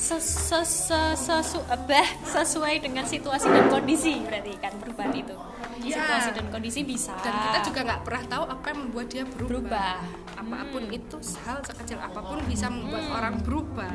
Ses 0.00 0.16
ses 0.24 0.64
ses- 0.64 1.12
sesu- 1.20 1.66
bah, 1.84 2.08
sesuai 2.24 2.80
dengan 2.80 3.04
situasi 3.04 3.46
dan 3.46 3.68
kondisi 3.68 4.24
berarti 4.24 4.56
kan 4.56 4.72
perubahan 4.80 5.12
itu. 5.12 5.36
Iya. 5.80 5.96
Situasi 5.96 6.28
dan 6.32 6.46
kondisi 6.48 6.80
bisa. 6.84 7.12
dan 7.20 7.32
kita 7.32 7.58
juga 7.64 7.80
nggak 7.84 8.00
pernah 8.04 8.24
tahu 8.26 8.44
apa 8.48 8.64
yang 8.68 8.78
membuat 8.84 9.06
dia 9.08 9.24
berubah, 9.24 9.48
Berubah. 9.48 9.96
apa 10.36 10.58
pun 10.68 10.82
itu 10.88 11.16
hal 11.40 11.58
sekecil 11.64 11.96
apa 11.96 12.20
pun 12.20 12.36
bisa 12.44 12.68
membuat 12.68 13.04
orang 13.08 13.40
berubah 13.40 13.88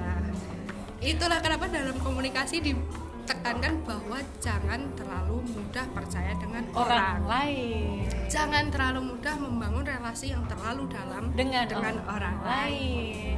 itulah 0.97 1.37
kenapa 1.37 1.69
dalam 1.69 1.93
komunikasi 2.01 2.57
ditekankan 2.65 3.85
bahwa 3.85 4.17
jangan 4.41 4.81
terlalu 4.97 5.45
mudah 5.45 5.85
percaya 5.93 6.33
dengan 6.41 6.65
orang, 6.73 6.89
orang 6.89 7.21
lain 7.29 8.09
jangan 8.25 8.65
terlalu 8.73 8.99
mudah 9.13 9.35
membangun 9.37 9.85
relasi 9.85 10.33
yang 10.33 10.41
terlalu 10.49 10.89
dalam 10.89 11.29
dengan, 11.37 11.69
dengan 11.69 11.95
orang 12.09 12.37
lain 12.41 13.37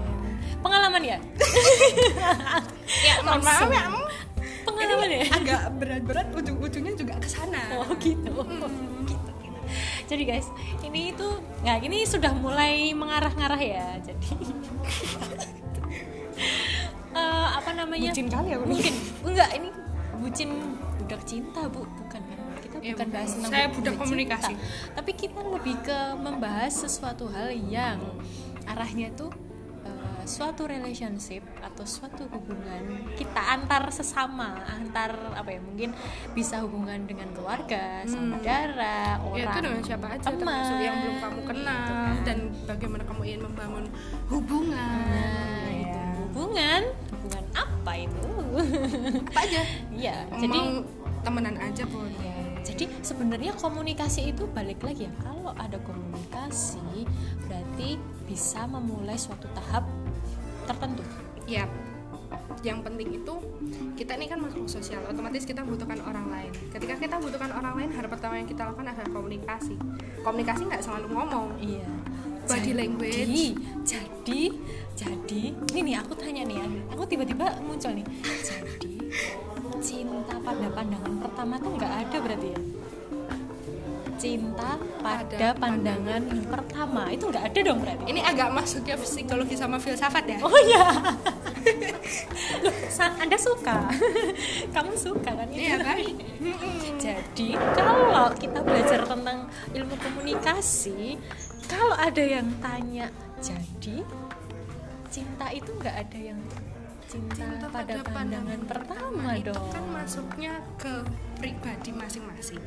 Pengalaman 0.59 1.01
ya? 1.01 1.17
ya 3.07 3.13
mohon 3.21 3.41
maaf 3.41 3.67
ya 3.67 3.83
Pengalaman 4.63 5.09
ya? 5.09 5.21
agak 5.31 5.61
berat-berat 5.75 6.27
ujung-ujungnya 6.33 6.93
juga 6.93 7.13
ke 7.17 7.27
sana 7.27 7.61
Oh 7.77 7.87
gitu. 7.97 8.31
gitu, 9.03 9.31
gitu. 9.39 9.59
Jadi 10.07 10.23
guys, 10.25 10.47
ini 10.81 11.11
itu 11.11 11.27
nggak 11.61 11.79
ini 11.81 12.03
sudah 12.03 12.31
mulai 12.33 12.91
mengarah-ngarah 12.91 13.59
ya. 13.59 13.87
Jadi 14.01 14.27
Eh, 17.09 17.47
apa 17.49 17.73
namanya? 17.73 18.13
Bucin 18.13 18.29
kali 18.29 18.53
nih. 18.53 18.61
Mungkin 18.61 18.93
enggak 19.25 19.49
ini 19.51 19.69
bucin 20.17 20.49
budak 20.97 21.21
cinta 21.25 21.65
bu, 21.65 21.81
bukan 21.81 22.21
kan? 22.21 22.37
Kita 22.61 22.75
Ya, 22.77 22.93
bukan 22.93 23.07
bahas 23.09 23.29
tentang 23.33 23.49
Saya 23.49 23.65
bu- 23.65 23.73
budak 23.73 23.89
cinta. 23.89 24.01
komunikasi. 24.05 24.53
Tapi 24.93 25.11
kita 25.15 25.39
lebih 25.41 25.75
ke 25.81 25.97
membahas 26.15 26.73
sesuatu 26.77 27.25
hal 27.27 27.49
yang 27.49 27.97
arahnya 28.65 29.09
tuh 29.15 29.33
suatu 30.27 30.67
relationship 30.67 31.41
atau 31.63 31.87
suatu 31.87 32.27
hubungan 32.29 33.15
kita 33.15 33.39
antar 33.39 33.87
sesama 33.89 34.59
antar 34.67 35.15
apa 35.33 35.49
ya 35.55 35.61
mungkin 35.63 35.95
bisa 36.35 36.59
hubungan 36.61 37.07
dengan 37.07 37.31
keluarga 37.31 38.03
saudara 38.03 39.23
orang 39.23 39.39
ya 39.39 39.45
itu 39.47 39.59
dengan 39.63 39.81
siapa 39.81 40.05
aja 40.11 40.27
teman 40.27 40.37
termasuk 40.43 40.77
yang 40.83 40.95
belum 40.99 41.17
kamu 41.23 41.39
gitu 41.39 41.49
kenal 41.49 41.87
kan. 41.87 42.15
dan 42.27 42.37
bagaimana 42.67 43.03
kamu 43.07 43.21
ingin 43.23 43.41
membangun 43.47 43.85
hubungan. 44.27 45.03
Nah, 45.07 45.71
itu. 45.71 46.01
Hubungan? 46.27 46.81
Hubungan 47.15 47.45
apa 47.55 47.91
itu? 47.95 48.29
Apa 49.31 49.39
aja? 49.47 49.61
Iya 49.95 50.15
jadi 50.35 50.47
jadi 50.47 50.61
temenan 51.23 51.55
aja 51.59 51.83
pun 51.87 52.07
jadi 52.67 52.93
sebenarnya 52.99 53.55
komunikasi 53.57 54.35
itu 54.35 54.43
balik 54.51 54.83
lagi 54.83 55.07
ya. 55.07 55.13
Kalau 55.23 55.55
ada 55.55 55.79
komunikasi 55.81 57.07
berarti 57.47 57.95
bisa 58.27 58.67
memulai 58.67 59.15
suatu 59.15 59.47
tahap 59.55 59.87
tertentu. 60.67 61.03
Ya 61.47 61.63
yang 62.65 62.83
penting 62.83 63.23
itu 63.23 63.33
kita 63.95 64.17
ini 64.19 64.27
kan 64.27 64.41
makhluk 64.41 64.67
sosial 64.67 64.99
otomatis 65.07 65.47
kita 65.47 65.63
membutuhkan 65.63 66.01
orang 66.03 66.27
lain. 66.27 66.51
Ketika 66.73 66.99
kita 66.99 67.13
membutuhkan 67.21 67.51
orang 67.55 67.73
lain 67.79 67.89
hal 67.95 68.05
pertama 68.09 68.35
yang 68.35 68.49
kita 68.49 68.67
lakukan 68.67 68.87
adalah 68.91 69.09
komunikasi. 69.13 69.75
Komunikasi 70.21 70.61
nggak 70.67 70.83
selalu 70.83 71.07
ngomong. 71.13 71.47
Iya. 71.61 71.87
Body 72.47 72.71
language. 72.79 73.27
jadi 73.27 73.47
jadi 73.83 74.41
jadi 74.95 75.41
ini 75.75 75.79
nih 75.83 75.95
aku 75.99 76.15
tanya 76.15 76.47
nih 76.47 76.63
ya 76.63 76.67
aku 76.95 77.03
tiba-tiba 77.07 77.45
muncul 77.63 77.91
nih. 77.91 78.07
Jadi 78.43 78.91
cinta 79.77 80.35
pada 80.41 80.67
pandangan 80.73 81.13
pertama 81.21 81.55
tuh 81.61 81.71
nggak 81.75 81.93
ada 82.07 82.17
berarti 82.17 82.47
ya 82.55 82.59
cinta 84.17 84.81
pada 84.99 85.53
pandangan 85.55 86.21
pertama 86.49 87.13
itu 87.13 87.29
nggak 87.29 87.45
ada 87.53 87.59
dong 87.61 87.79
berarti 87.85 88.03
ini 88.09 88.21
agak 88.25 88.49
masuk 88.49 88.83
ya 88.83 88.97
psikologi 88.97 89.53
sama 89.53 89.77
filsafat 89.77 90.25
ya 90.25 90.37
Oh 90.41 90.59
iya. 90.65 90.85
Loh, 92.63 92.73
Anda 92.97 93.37
suka? 93.37 93.91
Kamu 94.75 94.93
suka 94.95 95.29
kan? 95.35 95.47
Iya 95.51 95.75
kan? 95.81 95.97
Jadi 97.03 97.49
kalau 97.75 98.31
kita 98.33 98.59
belajar 98.63 99.03
tentang 99.05 99.51
ilmu 99.75 99.95
komunikasi, 99.99 101.19
kalau 101.67 101.93
ada 101.99 102.23
yang 102.23 102.47
tanya, 102.63 103.11
jadi 103.37 104.01
cinta 105.11 105.51
itu 105.53 105.69
nggak 105.77 105.95
ada 106.07 106.19
yang 106.19 106.39
cinta, 107.07 107.39
Cinta 107.39 107.67
pada, 107.67 107.93
pada 107.93 108.03
pandangan 108.05 108.59
pertama 108.61 109.31
itu 109.33 109.47
dong. 109.47 109.71
kan 109.71 109.83
masuknya 109.87 110.53
ke 110.75 110.91
pribadi 111.35 111.89
masing-masing 111.89 112.59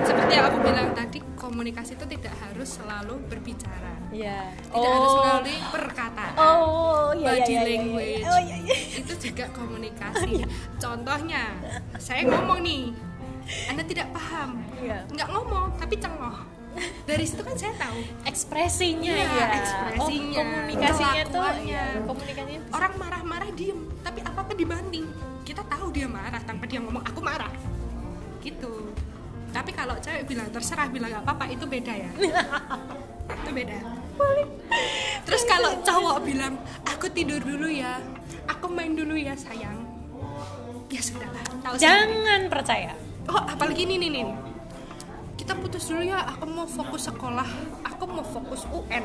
seperti 0.00 0.32
yang 0.32 0.46
aku 0.46 0.58
bilang 0.62 0.88
tadi 0.92 1.18
komunikasi 1.34 1.94
itu 1.94 2.06
tidak 2.08 2.34
harus 2.38 2.68
selalu 2.72 3.18
berbicara 3.26 3.98
Iya. 4.08 4.54
tidak 4.70 4.90
harus 4.92 5.12
melalui 5.16 5.58
perkataan 5.66 6.32
Oh, 6.36 7.10
iya, 7.12 7.26
body 7.26 7.34
iya, 7.34 7.42
iya, 7.42 7.50
iya. 7.50 7.66
language 7.66 8.24
Oh, 8.24 8.40
iya, 8.40 8.56
iya. 8.62 8.76
itu 8.96 9.12
juga 9.20 9.44
komunikasi 9.58 10.32
contohnya 10.78 11.42
saya 11.96 12.22
ngomong 12.24 12.62
nih 12.62 12.94
anda 13.66 13.82
tidak 13.82 14.06
paham 14.10 14.62
Iya. 14.76 15.02
nggak 15.08 15.28
ngomong 15.28 15.74
tapi 15.76 15.94
cengok 15.96 16.36
dari 17.08 17.24
situ 17.24 17.42
kan 17.42 17.56
saya 17.56 17.74
tahu. 17.76 17.98
Ekspresinya 18.26 19.14
Iya, 19.14 19.26
ya. 19.26 19.46
ekspresinya, 19.60 20.40
Oh, 20.40 20.44
komunikasinya 20.44 21.22
tuh 21.30 21.44
iya, 21.64 21.84
komunikasinya 22.04 22.60
orang 22.72 22.92
marah-marah 22.96 23.50
diem 23.52 23.78
tapi 24.00 24.20
apa 24.22 24.38
apa 24.42 24.52
dibanding? 24.52 25.06
Kita 25.42 25.62
tahu 25.64 25.88
dia 25.94 26.06
marah 26.10 26.42
tanpa 26.42 26.64
dia 26.66 26.82
ngomong 26.82 27.04
aku 27.04 27.20
marah. 27.22 27.52
Gitu. 28.42 28.92
Tapi 29.50 29.70
kalau 29.72 29.96
cewek 29.96 30.28
bilang 30.28 30.48
terserah 30.52 30.88
bilang 30.92 31.08
nggak 31.12 31.24
apa-apa 31.24 31.44
itu 31.48 31.64
beda 31.64 31.92
ya. 31.94 32.10
Itu 33.42 33.50
beda. 33.50 33.76
Terus 35.26 35.42
kalau 35.48 35.80
cowok 35.82 36.18
bilang 36.22 36.54
aku 36.86 37.08
tidur 37.10 37.40
dulu 37.42 37.66
ya 37.66 37.98
aku 38.46 38.70
main 38.70 38.94
dulu 38.94 39.16
ya 39.16 39.34
sayang. 39.34 39.82
Ya 40.86 41.02
sudah 41.02 41.28
lah 41.30 41.42
tahu 41.60 41.74
sendiri. 41.74 41.82
Jangan 41.82 42.40
percaya. 42.46 42.92
oh 43.26 43.42
apalagi 43.42 43.82
ini 43.90 43.98
nih 43.98 44.10
nih 44.22 44.24
kita 45.36 45.52
putus 45.56 45.84
dulu 45.88 46.02
ya 46.02 46.24
aku 46.24 46.44
mau 46.48 46.64
fokus 46.64 47.12
sekolah 47.12 47.48
aku 47.84 48.04
mau 48.08 48.24
fokus 48.24 48.64
UN 48.72 49.04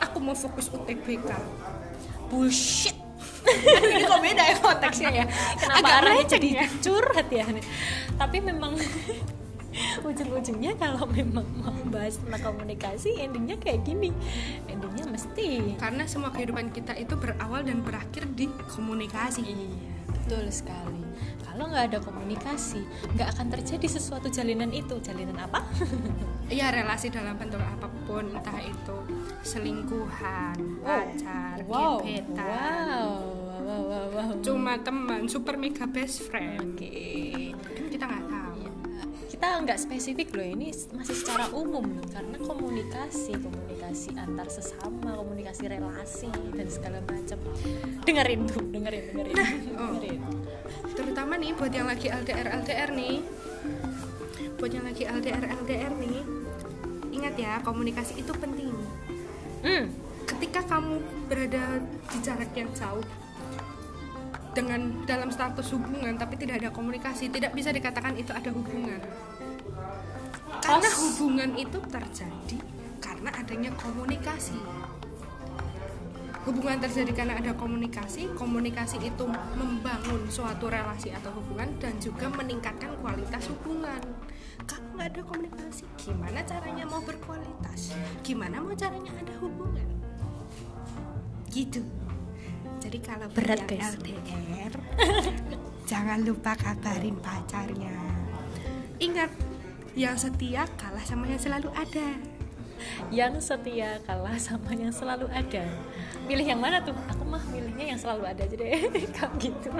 aku 0.00 0.16
mau 0.20 0.36
fokus 0.36 0.68
UTBK 0.68 1.30
Bullshit. 2.30 2.94
ini 3.82 4.06
kok 4.06 4.22
beda 4.22 4.42
ya 4.46 4.56
konteksnya 4.62 5.10
ya? 5.10 5.24
Kenapa 5.58 5.82
Agak 5.82 5.94
arahnya 5.98 6.24
jadi 6.38 6.48
ya? 6.62 6.66
curhat 6.78 7.28
ya? 7.32 7.46
Tapi 8.14 8.38
memang 8.38 8.78
ujung-ujungnya 10.08 10.78
kalau 10.78 11.10
memang 11.10 11.42
mau 11.58 11.74
bahas 11.90 12.22
tentang 12.22 12.54
komunikasi 12.54 13.18
endingnya 13.18 13.58
kayak 13.58 13.82
gini. 13.82 14.14
Endingnya 14.70 15.10
mesti 15.10 15.74
karena 15.82 16.06
semua 16.06 16.30
kehidupan 16.30 16.70
kita 16.70 16.94
itu 16.94 17.18
berawal 17.18 17.66
dan 17.66 17.82
berakhir 17.82 18.30
di 18.30 18.46
komunikasi. 18.70 19.42
Iya 19.42 19.90
betul 20.30 20.46
sekali 20.54 21.02
kalau 21.60 21.76
nggak 21.76 21.92
ada 21.92 22.00
komunikasi 22.00 22.80
nggak 23.12 23.36
akan 23.36 23.46
terjadi 23.52 24.00
sesuatu 24.00 24.32
jalinan 24.32 24.72
itu 24.72 24.96
jalinan 25.04 25.44
apa 25.44 25.60
Iya 26.50 26.72
relasi 26.72 27.12
dalam 27.12 27.36
bentuk 27.36 27.60
apa 27.60 27.84
pun 28.08 28.32
entah 28.32 28.58
itu 28.58 28.96
selingkuhan, 29.44 30.56
pacar, 30.80 31.60
wow 31.68 32.00
gebetan, 32.00 32.42
wow 32.42 33.12
wow 33.60 33.82
wow, 33.86 34.06
wow. 34.08 34.30
cuma 34.40 34.80
teman, 34.80 35.28
super 35.28 35.60
mega 35.60 35.84
best 35.84 36.24
friend. 36.26 36.80
oke 36.80 37.54
kita 39.30 39.62
nggak 39.62 39.78
spesifik 39.78 40.34
loh 40.34 40.42
ini 40.42 40.74
masih 40.90 41.14
secara 41.14 41.46
umum 41.54 41.86
loh 41.86 42.06
karena 42.10 42.36
komunikasi 42.42 43.38
komunikasi 43.38 44.18
antar 44.18 44.50
sesama 44.50 45.14
komunikasi 45.14 45.70
relasi 45.70 46.28
dan 46.58 46.66
segala 46.66 46.98
macam 47.06 47.38
dengerin 48.02 48.40
tuh 48.50 48.60
dengerin 48.74 49.04
dengerin 49.14 49.36
oh. 49.78 49.94
dengerin 49.94 50.22
Terutama 51.00 51.36
nih 51.40 51.52
buat 51.56 51.72
yang 51.72 51.88
lagi 51.88 52.06
LDR 52.12 52.48
LDR 52.62 52.90
nih, 52.92 53.24
buat 54.60 54.72
yang 54.72 54.84
lagi 54.86 55.02
LDR 55.08 55.44
LDR 55.64 55.92
nih, 55.96 56.22
ingat 57.14 57.34
ya 57.40 57.52
komunikasi 57.64 58.20
itu 58.20 58.32
penting. 58.36 58.72
hmm. 59.64 59.84
Ketika 60.28 60.62
kamu 60.68 61.02
berada 61.26 61.82
di 62.12 62.18
jarak 62.22 62.52
yang 62.54 62.70
jauh, 62.76 63.02
dengan 64.50 65.06
dalam 65.06 65.30
status 65.30 65.70
hubungan 65.74 66.18
tapi 66.18 66.34
tidak 66.34 66.58
ada 66.62 66.70
komunikasi 66.74 67.30
tidak 67.30 67.54
bisa 67.54 67.70
dikatakan 67.70 68.18
itu 68.18 68.34
ada 68.34 68.50
hubungan. 68.50 68.98
Karena 70.60 70.90
hubungan 70.98 71.50
itu 71.56 71.78
terjadi 71.86 72.58
karena 72.98 73.30
adanya 73.32 73.70
komunikasi. 73.78 74.58
Hubungan 76.40 76.80
terjadi 76.80 77.12
karena 77.12 77.36
ada 77.36 77.52
komunikasi 77.52 78.32
komunikasi 78.32 78.96
itu 79.04 79.24
membangun 79.54 80.24
suatu 80.32 80.72
relasi 80.72 81.12
atau 81.12 81.30
hubungan 81.36 81.68
dan 81.78 81.94
juga 82.00 82.26
meningkatkan 82.32 82.96
kualitas 82.98 83.46
hubungan. 83.54 84.00
Kalau 84.66 84.88
nggak 84.96 85.08
ada 85.14 85.22
komunikasi 85.24 85.84
gimana 86.00 86.40
caranya 86.42 86.84
mau 86.88 87.00
berkualitas? 87.04 87.94
Gimana 88.24 88.58
mau 88.58 88.74
caranya 88.74 89.12
ada 89.20 89.34
hubungan? 89.38 89.88
Gitu 91.50 91.82
jadi 92.90 93.06
kalau 93.06 93.30
Berat, 93.30 93.70
guys. 93.70 93.94
LDR 94.02 94.74
jangan 95.90 96.26
lupa 96.26 96.58
kabarin 96.58 97.14
pacarnya. 97.22 97.94
Ingat 98.98 99.30
yang 99.94 100.18
setia 100.18 100.66
kalah 100.74 101.06
sama 101.06 101.30
yang 101.30 101.38
selalu 101.38 101.70
ada. 101.70 102.18
Yang 103.14 103.46
setia 103.46 104.02
kalah 104.02 104.34
sama 104.42 104.74
yang 104.74 104.90
selalu 104.90 105.30
ada. 105.30 105.70
Pilih 106.26 106.42
yang 106.42 106.58
mana 106.58 106.82
tuh? 106.82 106.98
Aku 107.14 107.22
mah 107.30 107.38
milihnya 107.54 107.94
yang 107.94 108.00
selalu 108.02 108.26
ada 108.26 108.42
aja 108.42 108.58
deh. 108.58 108.70
Kayak 109.14 109.38
gitu. 109.38 109.70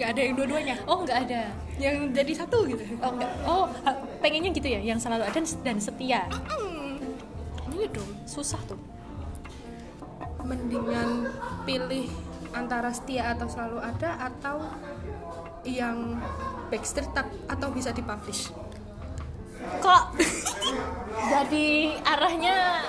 Nggak 0.00 0.08
ada 0.16 0.20
yang 0.24 0.32
dua-duanya? 0.32 0.80
Oh 0.88 1.04
nggak 1.04 1.28
ada. 1.28 1.52
Yang 1.76 2.16
jadi 2.16 2.32
satu 2.40 2.64
gitu? 2.72 2.84
Oh 3.04 3.12
nggak. 3.12 3.32
Oh 3.44 3.68
pengennya 4.24 4.48
gitu 4.48 4.64
ya? 4.64 4.80
Yang 4.80 5.04
selalu 5.04 5.28
ada 5.28 5.40
dan 5.60 5.76
setia? 5.76 6.24
Ini 7.68 7.84
dong. 7.92 8.10
Susah 8.24 8.64
tuh. 8.64 8.80
Mendingan 10.40 11.26
pilih 11.66 12.06
antara 12.50 12.88
setia 12.88 13.34
atau 13.34 13.46
selalu 13.46 13.78
ada 13.80 14.10
atau 14.22 14.62
yang 15.62 16.16
backstreet 16.68 17.10
atau 17.44 17.68
bisa 17.68 17.90
dipublish? 17.90 18.54
Kok 19.82 20.02
jadi 21.32 21.68
arahnya 22.00 22.86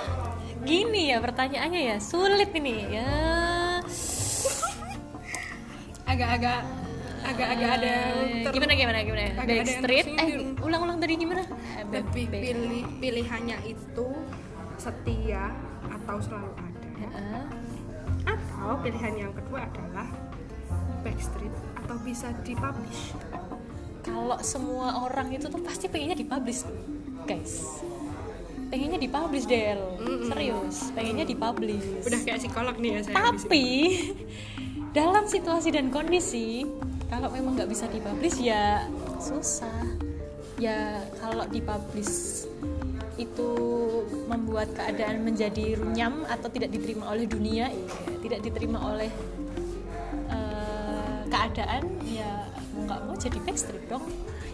gini 0.62 1.10
ya 1.10 1.18
pertanyaannya 1.18 1.80
ya? 1.84 1.96
Sulit 1.98 2.54
ini 2.54 2.86
ya. 2.88 3.10
Agak-agak 6.08 6.60
agak-agak 7.18 7.70
ada 7.76 7.94
Eh, 8.24 8.40
ter- 8.40 8.54
gimana 8.54 8.72
gimana 8.72 8.98
gimana? 9.02 9.22
agak 9.36 9.54
Backstreet? 9.60 10.06
Eh 10.16 10.28
ulang-ulang 10.56 10.96
tadi 10.96 11.18
gimana? 11.18 11.42
Lebih 11.84 12.24
pilih 12.30 12.84
pilihannya 12.96 13.58
itu 13.66 14.08
setia 14.78 15.52
atau 15.84 16.16
selalu 16.22 16.52
ada. 16.56 17.10
Atau 18.58 18.76
pilihan 18.82 19.14
yang 19.14 19.32
kedua 19.32 19.64
adalah 19.70 20.08
backstreet 21.06 21.54
atau 21.78 21.96
bisa 22.02 22.34
dipublish. 22.42 23.14
Kalau 24.02 24.36
semua 24.42 25.06
orang 25.06 25.30
itu 25.32 25.46
tuh 25.46 25.62
pasti 25.62 25.86
pengennya 25.86 26.18
dipublish 26.18 26.66
guys. 27.24 27.82
Pengennya 28.68 29.00
dipublish 29.00 29.46
Del. 29.48 29.80
Serius 30.28 30.92
pengennya 30.92 31.24
dipublish. 31.24 32.04
Udah 32.04 32.20
kayak 32.26 32.38
psikolog 32.42 32.76
nih 32.76 32.90
ya 32.98 33.00
saya 33.06 33.14
tapi 33.32 33.64
dalam 34.98 35.24
situasi 35.24 35.72
dan 35.72 35.88
kondisi 35.88 36.66
kalau 37.08 37.32
memang 37.32 37.56
nggak 37.56 37.70
bisa 37.70 37.88
dipublish 37.88 38.42
ya 38.42 38.84
susah. 39.16 39.86
Ya 40.58 41.00
kalau 41.22 41.46
dipublish 41.46 42.37
itu 43.18 43.50
membuat 44.30 44.70
keadaan 44.72 45.26
menjadi 45.26 45.74
runyam 45.74 46.22
atau 46.30 46.46
tidak 46.48 46.70
diterima 46.70 47.10
oleh 47.10 47.26
dunia 47.26 47.66
tidak 48.22 48.40
diterima 48.46 48.78
oleh 48.78 49.10
eh, 50.30 51.20
keadaan 51.26 51.82
ya 52.06 52.46
nggak 52.78 53.00
mau 53.04 53.16
jadi 53.18 53.38
backstreet 53.42 53.84
dong. 53.90 54.06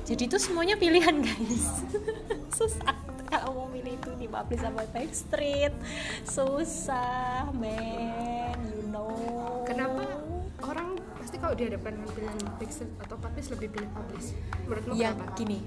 Jadi 0.04 0.28
itu 0.28 0.36
semuanya 0.36 0.76
pilihan 0.76 1.20
guys. 1.20 1.84
Susah 2.58 2.96
kalau 3.28 3.50
mau 3.56 3.68
milih 3.68 3.98
itu 3.98 4.10
dipublish 4.14 4.62
sama 4.62 4.86
backstreet 4.94 5.74
susah 6.22 7.50
man 7.50 8.58
you 8.70 8.86
know. 8.94 9.10
Kenapa 9.66 10.06
orang 10.62 11.00
pasti 11.18 11.36
kalau 11.42 11.58
dihadapkan 11.58 11.98
dengan 11.98 12.10
pilihan 12.14 12.38
backstreet 12.62 12.92
atau 13.02 13.16
publish 13.18 13.48
lebih 13.50 13.68
pilih 13.74 13.90
publish? 13.90 14.28
Menurutmu 14.64 14.92
ya 14.94 15.10
kenapa? 15.12 15.34
gini 15.34 15.58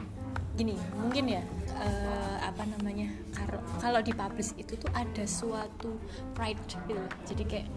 gini 0.58 0.76
mungkin 0.98 1.38
ya 1.38 1.42
eh, 1.78 2.38
apa 2.42 2.66
namanya 2.66 3.14
kalau 3.32 3.62
kalau 3.78 4.00
dipublish 4.02 4.58
itu 4.58 4.74
tuh 4.74 4.90
ada 4.98 5.24
suatu 5.30 5.94
pride 6.34 6.58
gitu 6.66 6.98
jadi 7.30 7.44
kayak 7.46 7.68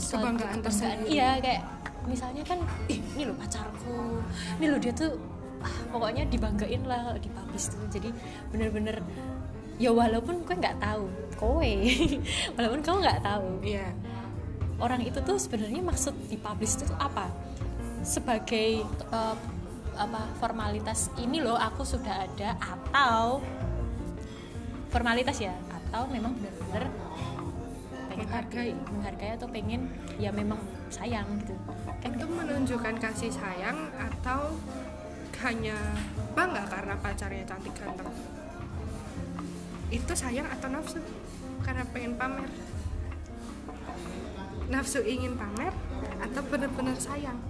suatu 0.00 0.24
Kebanggaan 0.32 0.58
tersendiri. 0.64 1.08
iya 1.12 1.36
kayak 1.38 1.62
misalnya 2.08 2.42
kan 2.42 2.58
ih 2.88 2.98
ini 2.98 3.22
loh 3.28 3.36
pacarku 3.36 4.24
ini 4.58 4.66
loh 4.72 4.80
dia 4.80 4.92
tuh 4.96 5.14
ah, 5.62 5.76
pokoknya 5.94 6.26
dibanggain 6.26 6.82
lah 6.84 7.00
kalau 7.10 7.20
dipublish 7.22 7.66
tuh. 7.70 7.82
Jadi 7.90 8.10
bener-bener 8.50 8.98
ya 9.78 9.90
walaupun 9.90 10.44
gue 10.44 10.56
nggak 10.58 10.78
tahu 10.78 11.06
kowe 11.38 11.72
walaupun 12.58 12.80
kamu 12.84 12.98
nggak 13.02 13.22
tahu 13.24 13.48
iya. 13.66 13.88
orang 14.78 15.00
itu 15.02 15.18
tuh 15.24 15.40
sebenarnya 15.40 15.82
maksud 15.82 16.14
dipublish 16.28 16.78
itu 16.78 16.84
tuh 16.90 16.98
apa? 16.98 17.30
Sebagai 18.02 18.82
eh, 18.86 19.36
apa 19.96 20.24
formalitas 20.40 21.12
ini 21.20 21.44
loh 21.44 21.56
aku 21.56 21.84
sudah 21.84 22.24
ada 22.24 22.56
atau 22.56 23.44
formalitas 24.88 25.36
ya 25.40 25.52
atau 25.68 26.08
memang 26.08 26.32
benar-benar 26.36 26.88
pengen 28.12 28.28
Menghargai. 28.28 28.72
menghargai. 28.92 29.30
atau 29.36 29.48
pengen 29.48 29.88
ya 30.20 30.28
memang 30.28 30.60
sayang 30.92 31.24
gitu. 31.40 31.56
Kan 32.04 32.12
itu 32.12 32.26
menunjukkan 32.28 32.94
kasih 33.00 33.32
sayang 33.32 33.88
atau 33.96 34.52
hanya 35.42 35.76
bangga 36.36 36.64
karena 36.68 36.94
pacarnya 37.00 37.44
cantik 37.48 37.72
ganteng? 37.72 38.08
Itu 39.88 40.12
sayang 40.12 40.48
atau 40.48 40.68
nafsu? 40.68 41.00
Karena 41.64 41.88
pengen 41.88 42.20
pamer. 42.20 42.48
Nafsu 44.68 45.00
ingin 45.04 45.36
pamer 45.36 45.72
atau 46.20 46.40
benar-benar 46.48 46.96
sayang 47.00 47.40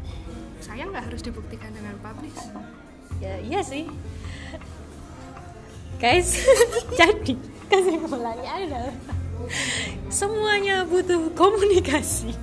sayang 0.63 0.95
nggak 0.95 1.11
harus 1.11 1.23
dibuktikan 1.27 1.75
dengan 1.75 1.99
publish 1.99 2.39
ya 3.19 3.39
iya 3.43 3.61
sih. 3.63 3.87
Guys 5.99 6.39
jadi 6.99 7.35
kesimpulannya 7.71 8.51
adalah 8.51 8.95
semuanya 10.11 10.87
butuh 10.87 11.31
komunikasi. 11.35 12.35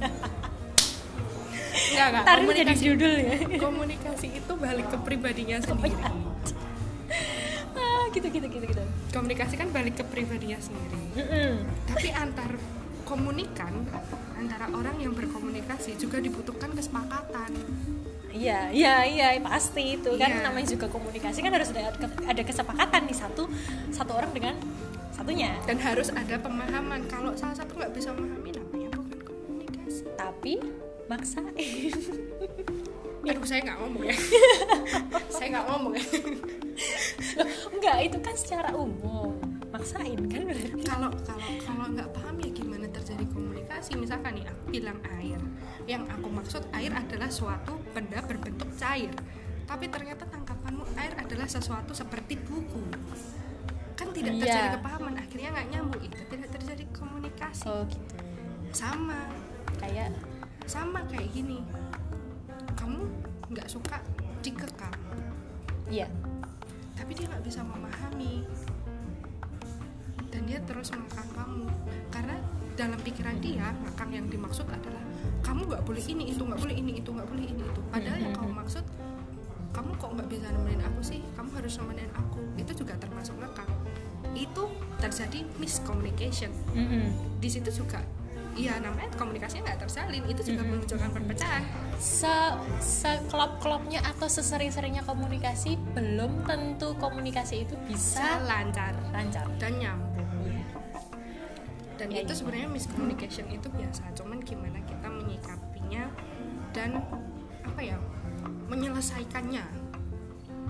Nggak 1.95 2.07
nggak 2.11 2.23
ntar 2.23 2.37
ini 2.43 2.51
jadi 2.63 2.73
judul 2.75 3.13
ya. 3.19 3.35
Komunikasi 3.59 4.27
itu 4.39 4.53
balik 4.55 4.87
ke 4.87 4.97
pribadinya 5.03 5.57
sendiri. 5.59 5.95
ah, 7.75 8.03
gitu 8.15 8.27
gitu 8.31 8.47
gitu 8.47 8.65
gitu. 8.67 8.83
Komunikasi 9.11 9.53
kan 9.59 9.67
balik 9.71 9.99
ke 9.99 10.03
pribadinya 10.07 10.59
sendiri. 10.59 11.01
Tapi 11.87 12.07
antar 12.15 12.55
komunikan 13.03 13.73
antara 14.37 14.69
orang 14.71 15.01
yang 15.01 15.17
berkomunikasi 15.17 15.97
juga 15.97 16.21
dibutuhkan 16.21 16.71
kesepakatan 16.77 17.51
Iya, 18.39 18.71
iya, 18.71 18.95
iya, 19.03 19.27
pasti 19.41 19.99
itu 19.99 20.15
kan 20.15 20.31
Iya. 20.31 20.41
namanya 20.41 20.67
juga 20.69 20.87
komunikasi 20.87 21.43
kan 21.43 21.51
harus 21.51 21.69
ada 21.69 21.91
ada 22.23 22.41
kesepakatan 22.41 23.01
nih 23.03 23.17
satu 23.17 23.43
satu 23.91 24.15
orang 24.15 24.31
dengan 24.31 24.55
satunya. 25.11 25.51
dan 25.67 25.75
harus 25.77 26.07
ada 26.09 26.39
pemahaman 26.39 27.03
kalau 27.05 27.35
salah 27.35 27.51
satu 27.53 27.75
nggak 27.75 27.91
bisa 27.91 28.15
memahami 28.15 28.55
namanya 28.55 28.95
bukan 28.95 29.19
komunikasi 29.21 30.07
Tapi 30.15 30.53
maksain. 31.05 31.91
aduh 33.29 33.43
saya 33.43 33.61
nggak 33.61 33.77
ngomong 33.77 34.03
ya 34.07 34.15
saya 35.35 35.47
nggak 35.51 35.65
ngomong 35.67 35.93
ya 35.93 36.05
Loh, 37.35 37.47
enggak, 37.69 37.97
itu 38.01 38.17
kan 38.17 38.31
secara 38.33 38.69
umum. 38.71 39.35
Maksain 39.69 40.15
kan 40.25 40.47
berarti. 40.47 40.71
kalau 40.81 41.11
kalau 41.21 41.49
kalau 41.59 41.85
nggak 41.91 42.09
paham 42.09 42.28
komunikasi 43.79 43.95
misalkan 43.95 44.35
nih 44.35 44.43
aku 44.43 44.63
bilang 44.75 44.99
air. 45.07 45.39
Yang 45.87 46.03
aku 46.11 46.27
maksud 46.27 46.63
air 46.75 46.91
adalah 46.91 47.31
suatu 47.31 47.79
benda 47.95 48.19
berbentuk 48.27 48.67
cair. 48.75 49.15
Tapi 49.63 49.87
ternyata 49.87 50.27
tangkapanmu 50.27 50.83
air 50.99 51.15
adalah 51.15 51.47
sesuatu 51.47 51.95
seperti 51.95 52.35
buku. 52.43 52.83
Kan 53.95 54.11
tidak 54.11 54.35
Iya. 54.35 54.43
terjadi 54.43 54.69
kepahaman 54.75 55.15
akhirnya 55.15 55.49
nggak 55.55 55.67
nyambung. 55.71 56.01
Itu 56.03 56.19
tidak 56.27 56.49
terjadi 56.59 56.83
komunikasi. 56.91 57.63
Oh, 57.71 57.87
gitu. 57.87 58.15
sama. 58.75 59.31
Kayak? 59.79 60.11
Sama 60.67 60.99
kayak 61.07 61.31
gini. 61.31 61.63
Kamu 62.75 63.07
nggak 63.47 63.67
suka 63.71 64.03
dikekang. 64.43 64.99
Iya. 65.89 66.11
tapi 66.99 67.15
dia 67.15 67.31
nggak 67.31 67.47
bisa 67.47 67.63
memahami. 67.63 68.43
Dan 70.29 70.41
dia 70.45 70.59
terus 70.67 70.91
mengekang 70.91 71.31
kamu. 71.31 71.65
Karena 72.11 72.35
dalam 72.79 72.99
pikiran 73.03 73.35
dia 73.43 73.75
ngekang 73.83 74.11
yang 74.15 74.25
dimaksud 74.31 74.63
adalah 74.71 75.03
kamu 75.43 75.67
nggak 75.67 75.83
boleh 75.83 76.03
ini 76.07 76.31
itu 76.31 76.39
nggak 76.47 76.59
boleh 76.63 76.75
ini 76.79 76.91
itu 77.03 77.09
nggak 77.11 77.27
boleh 77.27 77.43
ini 77.43 77.63
itu. 77.67 77.81
Padahal 77.91 78.19
yang 78.23 78.31
kamu 78.31 78.51
maksud 78.55 78.83
kamu 79.75 79.91
kok 79.99 80.09
nggak 80.15 80.27
bisa 80.31 80.47
nemenin 80.55 80.81
aku 80.87 81.01
sih? 81.03 81.19
Kamu 81.35 81.49
harus 81.59 81.73
nemenin 81.75 82.11
aku. 82.15 82.39
Itu 82.55 82.71
juga 82.79 82.95
termasuk 82.95 83.35
ngekang 83.35 83.67
itu 84.31 84.63
terjadi 85.03 85.39
miscommunication. 85.59 86.51
Mm-mm. 86.71 87.11
di 87.39 87.49
situ 87.51 87.83
juga 87.83 87.99
iya 88.59 88.75
namanya 88.83 89.07
komunikasinya 89.15 89.71
nggak 89.71 89.87
tersalin 89.87 90.23
itu 90.27 90.41
juga 90.51 90.61
memunculkan 90.67 91.11
perpecahan. 91.11 91.63
Se 91.99 92.35
sekelop-kelopnya 92.79 94.03
atau 94.03 94.27
sesering-seringnya 94.27 95.03
komunikasi 95.07 95.79
belum 95.95 96.43
tentu 96.47 96.95
komunikasi 96.99 97.67
itu 97.67 97.75
bisa 97.87 98.39
lancar. 98.43 98.95
lancar. 99.11 99.47
Dan 99.59 99.79
nyambung 99.79 100.08
dan 101.99 102.07
Ya, 102.15 102.23
itu 102.23 102.31
sebenarnya 102.31 102.71
miscommunication 102.71 103.51
itu 103.51 103.67
biasa. 103.67 104.07
Cuman 104.15 104.39
gimana 104.39 104.79
kita 104.87 105.11
menyikapinya 105.11 106.07
dan 106.71 107.03
apa 107.67 107.81
ya 107.83 107.99
menyelesaikannya. 108.71 109.67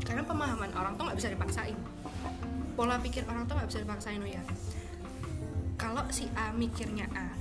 Karena 0.02 0.24
pemahaman 0.26 0.74
orang 0.74 0.98
tuh 0.98 1.06
nggak 1.06 1.18
bisa 1.22 1.30
dipaksain. 1.30 1.78
Pola 2.74 2.98
pikir 2.98 3.30
orang 3.30 3.46
tuh 3.46 3.54
nggak 3.54 3.70
bisa 3.70 3.80
dipaksain 3.86 4.24
ya 4.26 4.42
kalau 5.80 6.04
si 6.12 6.28
A 6.36 6.52
mikirnya 6.52 7.08
A 7.16 7.32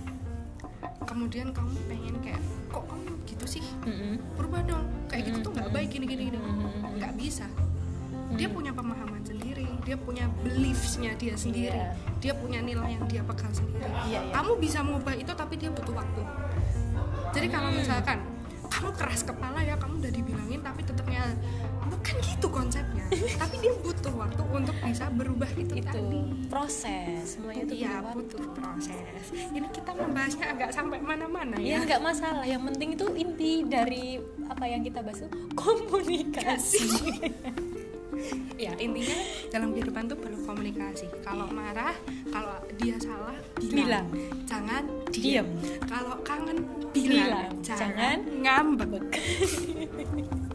kemudian 1.08 1.50
kamu 1.50 1.74
pengen 1.88 2.16
kayak 2.20 2.42
kok 2.68 2.84
kamu 2.84 3.10
gitu 3.24 3.46
sih? 3.48 3.64
Mm-mm. 3.88 4.20
berubah 4.36 4.60
dong. 4.68 4.84
Kayak 5.08 5.32
gitu 5.32 5.38
tuh 5.48 5.52
nggak 5.56 5.72
baik 5.72 5.88
gini 5.88 6.04
gini 6.04 6.24
nggak 7.00 7.16
bisa. 7.16 7.48
Dia 8.36 8.46
punya 8.52 8.70
pemahaman 8.76 9.24
sendiri 9.24 9.47
dia 9.82 9.96
punya 9.96 10.24
beliefsnya 10.40 11.12
dia 11.14 11.34
sendiri. 11.34 11.74
Iya. 11.74 11.94
dia 12.18 12.34
punya 12.34 12.58
nilai 12.58 12.98
yang 12.98 13.06
dia 13.06 13.22
pegang 13.22 13.54
sendiri. 13.54 13.86
Iya, 14.10 14.18
iya. 14.26 14.32
kamu 14.34 14.58
bisa 14.58 14.82
mengubah 14.82 15.14
itu 15.14 15.30
tapi 15.32 15.54
dia 15.54 15.70
butuh 15.70 15.94
waktu. 15.94 16.22
Jadi 17.30 17.46
kalau 17.46 17.70
Hmm. 17.70 17.78
misalkan 17.78 18.18
kamu 18.68 18.90
keras 18.92 19.22
kepala 19.22 19.62
ya 19.62 19.74
kamu 19.74 19.96
udah 19.98 20.12
dibilangin 20.12 20.60
tapi 20.60 20.80
tetapnya 20.82 21.22
bukan 21.88 22.14
gitu 22.20 22.46
konsepnya. 22.46 23.06
Tapi 23.40 23.54
dia 23.58 23.72
butuh 23.74 24.12
waktu 24.12 24.42
untuk 24.44 24.76
bisa 24.84 25.08
berubah 25.08 25.48
itu, 25.56 25.72
itu 25.72 25.88
tadi. 25.88 26.20
proses 26.52 27.38
semuanya 27.38 27.64
itu 27.64 27.74
iya 27.80 27.88
butuh 27.88 28.04
waktu. 28.04 28.18
butuh 28.20 28.44
proses. 28.52 29.24
Ini 29.32 29.68
kita 29.72 29.90
membahasnya 29.96 30.46
agak 30.52 30.70
sampai 30.70 31.00
mana-mana 31.00 31.56
ya 31.56 31.80
ya. 31.80 31.88
nggak 31.88 32.02
masalah. 32.04 32.44
Yang 32.44 32.62
penting 32.68 32.88
itu 32.92 33.06
inti 33.16 33.52
dari 33.64 34.06
apa 34.44 34.64
yang 34.68 34.84
kita 34.84 35.00
bahas 35.00 35.24
itu 35.24 35.32
komunikasi 35.56 36.84
ya 38.58 38.72
intinya 38.78 39.16
dalam 39.52 39.70
kehidupan 39.74 40.10
tuh 40.10 40.18
perlu 40.18 40.38
komunikasi. 40.44 41.06
Kalau 41.22 41.46
marah 41.50 41.94
kalau 42.30 42.58
dia 42.78 42.96
salah 42.98 43.36
bilang, 43.58 43.78
Bilang. 43.84 44.06
jangan 44.44 44.82
diem. 45.14 45.48
Kalau 45.86 46.16
kangen 46.26 46.58
Bilang. 46.90 47.28
bilang, 47.28 47.52
Jangan 47.62 47.86
jangan 47.94 48.18
ngambek. 48.42 49.04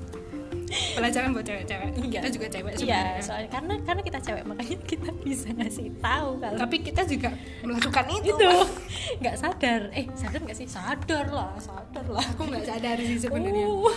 pelajaran 0.73 1.29
buat 1.33 1.45
cewek-cewek. 1.45 1.89
Iya. 2.01 2.21
kita 2.21 2.29
juga 2.33 2.47
cewek 2.49 2.73
Iya, 2.81 3.03
soalnya 3.21 3.49
karena 3.53 3.73
karena 3.85 4.01
kita 4.01 4.19
cewek 4.21 4.43
makanya 4.45 4.77
kita 4.85 5.09
bisa 5.21 5.47
ngasih 5.53 5.87
tahu 6.01 6.29
kalau 6.41 6.57
tapi 6.57 6.75
kita 6.81 7.01
juga 7.05 7.29
melakukan 7.61 8.05
itu, 8.09 8.33
itu. 8.33 8.51
Nggak 9.21 9.35
sadar. 9.37 9.81
Eh 9.93 10.05
sadar 10.17 10.39
nggak 10.41 10.57
sih? 10.57 10.67
Sadar 10.69 11.25
lah 11.29 11.53
sadar 11.61 12.05
lah. 12.09 12.25
Aku 12.33 12.49
nggak 12.49 12.65
sadar 12.65 12.97
sih 13.01 13.17
sebenarnya. 13.21 13.67
Uh, 13.69 13.89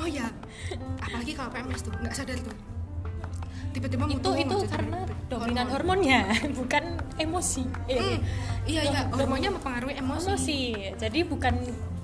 oh 0.00 0.08
ya 0.08 0.28
apalagi 1.00 1.32
kalau 1.36 1.50
PMS 1.52 1.82
tuh 1.88 1.92
nggak 1.96 2.14
sadar 2.14 2.36
tuh 2.40 2.56
tiba-tiba 3.70 4.04
itu 4.10 4.30
itu 4.36 4.56
karena 4.66 4.98
dominan 5.26 5.66
Hormon. 5.70 5.98
hormonnya 6.02 6.20
bukan 6.58 6.84
emosi. 7.16 7.62
Eh, 7.86 7.96
Hmm, 7.96 8.18
iya 8.66 8.82
iya 8.84 9.00
hormonnya 9.08 9.50
mempengaruhi 9.54 9.94
emosi. 9.96 10.26
emosi. 10.28 10.60
Jadi 10.98 11.18
bukan 11.22 11.54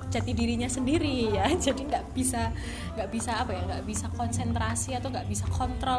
jati 0.06 0.30
dirinya 0.32 0.70
sendiri 0.70 1.34
ya 1.34 1.50
jadi 1.66 1.82
nggak 1.82 2.14
bisa 2.14 2.54
nggak 2.94 3.08
bisa 3.10 3.42
apa 3.42 3.50
ya 3.50 3.62
nggak 3.66 3.84
bisa 3.84 4.06
konsentrasi 4.14 4.94
atau 4.94 5.10
nggak 5.10 5.26
bisa 5.26 5.44
kontrol 5.50 5.98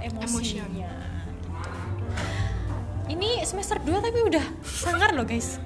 emosinya. 0.00 0.64
Gitu. 0.64 0.88
ini 3.04 3.44
semester 3.44 3.76
2 3.78 4.00
tapi 4.00 4.18
udah 4.24 4.44
sangar 4.64 5.12
loh 5.12 5.28
guys. 5.28 5.60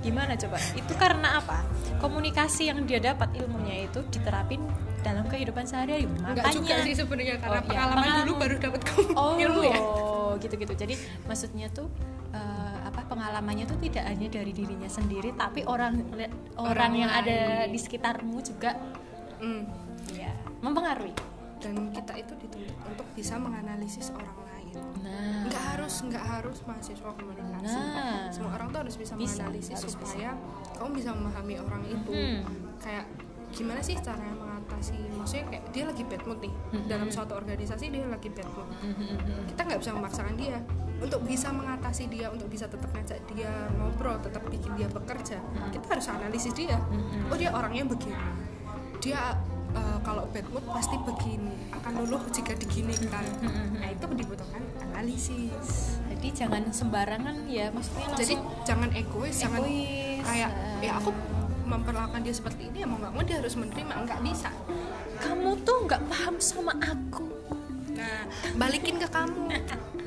Gimana 0.00 0.34
coba? 0.34 0.58
Itu 0.74 0.96
karena 0.98 1.38
apa? 1.38 1.62
Komunikasi 2.02 2.66
yang 2.66 2.82
dia 2.82 2.98
dapat 2.98 3.30
ilmunya 3.36 3.86
itu 3.86 4.00
diterapin 4.10 4.64
dalam 5.00 5.24
kehidupan 5.24 5.64
sehari-hari 5.64 6.04
makanya 6.16 6.52
juga 6.52 6.74
sih 6.80 6.94
sebenarnya 6.94 7.36
karena 7.36 7.50
Oh, 7.52 7.62
iya, 7.62 7.68
pengalaman 7.68 7.96
dulu 7.98 8.12
pengalaman. 8.12 8.40
baru 8.40 8.54
dapat 8.58 8.80
oh 9.12 9.34
ilmu 9.44 9.62
ya. 9.62 9.78
gitu-gitu 10.38 10.72
jadi 10.74 10.94
maksudnya 11.24 11.66
tuh 11.68 11.88
eh, 12.30 12.40
apa 12.82 13.00
pengalamannya 13.04 13.64
tuh 13.64 13.78
tidak 13.78 14.04
hanya 14.04 14.28
dari 14.28 14.50
dirinya 14.50 14.86
sendiri 14.86 15.32
tapi 15.32 15.62
orang 15.62 16.00
orang, 16.12 16.30
Orang 16.56 16.92
yang 16.94 17.10
ada 17.10 17.40
di 17.64 17.76
sekitarmu 17.76 18.38
juga 18.40 18.76
Hmm. 19.36 19.64
ya 20.10 20.28
mempengaruhi 20.60 21.16
Dan 21.56 21.88
kita 21.90 22.12
itu 22.14 22.32
dituntut 22.36 22.76
untuk 22.84 23.06
bisa 23.10 23.36
menganalisis 23.36 24.12
orang 24.12 24.36
lain. 24.46 24.76
nah 25.00 25.44
Nggak 25.44 25.64
harus 25.70 25.94
nggak 26.02 26.24
harus 26.26 26.58
mahasiswa 26.62 27.08
komunikasi. 27.10 27.68
Nah. 27.68 28.28
Semua 28.28 28.52
orang 28.54 28.68
tuh 28.68 28.80
harus 28.80 28.96
bisa, 28.96 29.12
Bisa, 29.12 29.44
menganalisis 29.44 29.76
harus 29.76 29.92
supaya 29.92 30.36
kamu 30.74 30.90
bisa 30.94 31.10
memahami 31.12 31.54
orang 31.56 31.82
itu. 31.86 32.12
Hmm. 32.12 32.40
Kayak 32.76 33.04
gimana 33.50 33.80
sih 33.82 33.98
cara 33.98 34.22
mengatasi? 34.22 34.98
Maksudnya 35.18 35.44
kayak 35.50 35.64
dia 35.74 35.84
lagi 35.86 36.02
bad 36.06 36.22
mood 36.26 36.38
nih. 36.42 36.54
Dalam 36.86 37.08
suatu 37.10 37.36
organisasi 37.36 37.90
dia 37.90 38.06
lagi 38.06 38.28
bad 38.30 38.48
mood. 38.54 38.68
Kita 39.50 39.60
nggak 39.66 39.80
bisa 39.82 39.90
memaksakan 39.94 40.34
dia. 40.38 40.58
Untuk 41.00 41.24
bisa 41.24 41.48
mengatasi 41.48 42.12
dia 42.12 42.28
untuk 42.28 42.52
bisa 42.52 42.68
tetap 42.68 42.92
ngajak 42.92 43.24
dia 43.32 43.48
ngobrol 43.80 44.20
tetap 44.20 44.44
bikin 44.52 44.76
dia 44.76 44.84
bekerja 44.84 45.40
kita 45.72 45.86
harus 45.96 46.06
analisis 46.12 46.52
dia. 46.52 46.76
Oh 47.32 47.36
dia 47.40 47.48
orangnya 47.56 47.88
begini. 47.88 48.20
Dia 49.00 49.32
eh, 49.72 49.98
kalau 50.04 50.28
bad 50.28 50.44
mood 50.52 50.60
pasti 50.68 51.00
begini 51.00 51.72
akan 51.72 52.04
luluh 52.04 52.20
jika 52.28 52.52
diginikan. 52.52 53.24
Nah 53.80 53.88
itu 53.88 54.04
dibutuhkan 54.12 54.60
analisis. 54.92 55.96
Jadi 56.12 56.28
jangan 56.36 56.68
sembarangan 56.68 57.48
ya 57.48 57.72
maksudnya 57.72 58.12
jadi 58.20 58.34
langsung 58.36 58.66
jangan 58.68 58.88
egois, 58.92 59.36
jangan 59.40 59.60
Egois, 59.64 60.20
kayak 60.20 60.50
eh. 60.52 60.84
ya 60.84 60.92
aku 61.00 61.10
memperlakukan 61.70 62.20
dia 62.26 62.34
seperti 62.34 62.66
ini 62.66 62.82
ya 62.82 62.86
mau 62.90 62.98
nggak 62.98 63.12
mau 63.14 63.22
dia 63.22 63.36
harus 63.38 63.54
menerima 63.54 63.94
nggak 64.06 64.20
bisa. 64.26 64.50
Kamu 65.22 65.50
tuh 65.62 65.78
nggak 65.86 66.02
paham 66.10 66.36
sama 66.42 66.74
aku. 66.82 67.30
Nah 67.94 68.26
balikin 68.58 68.98
ke 68.98 69.06
kamu. 69.06 69.46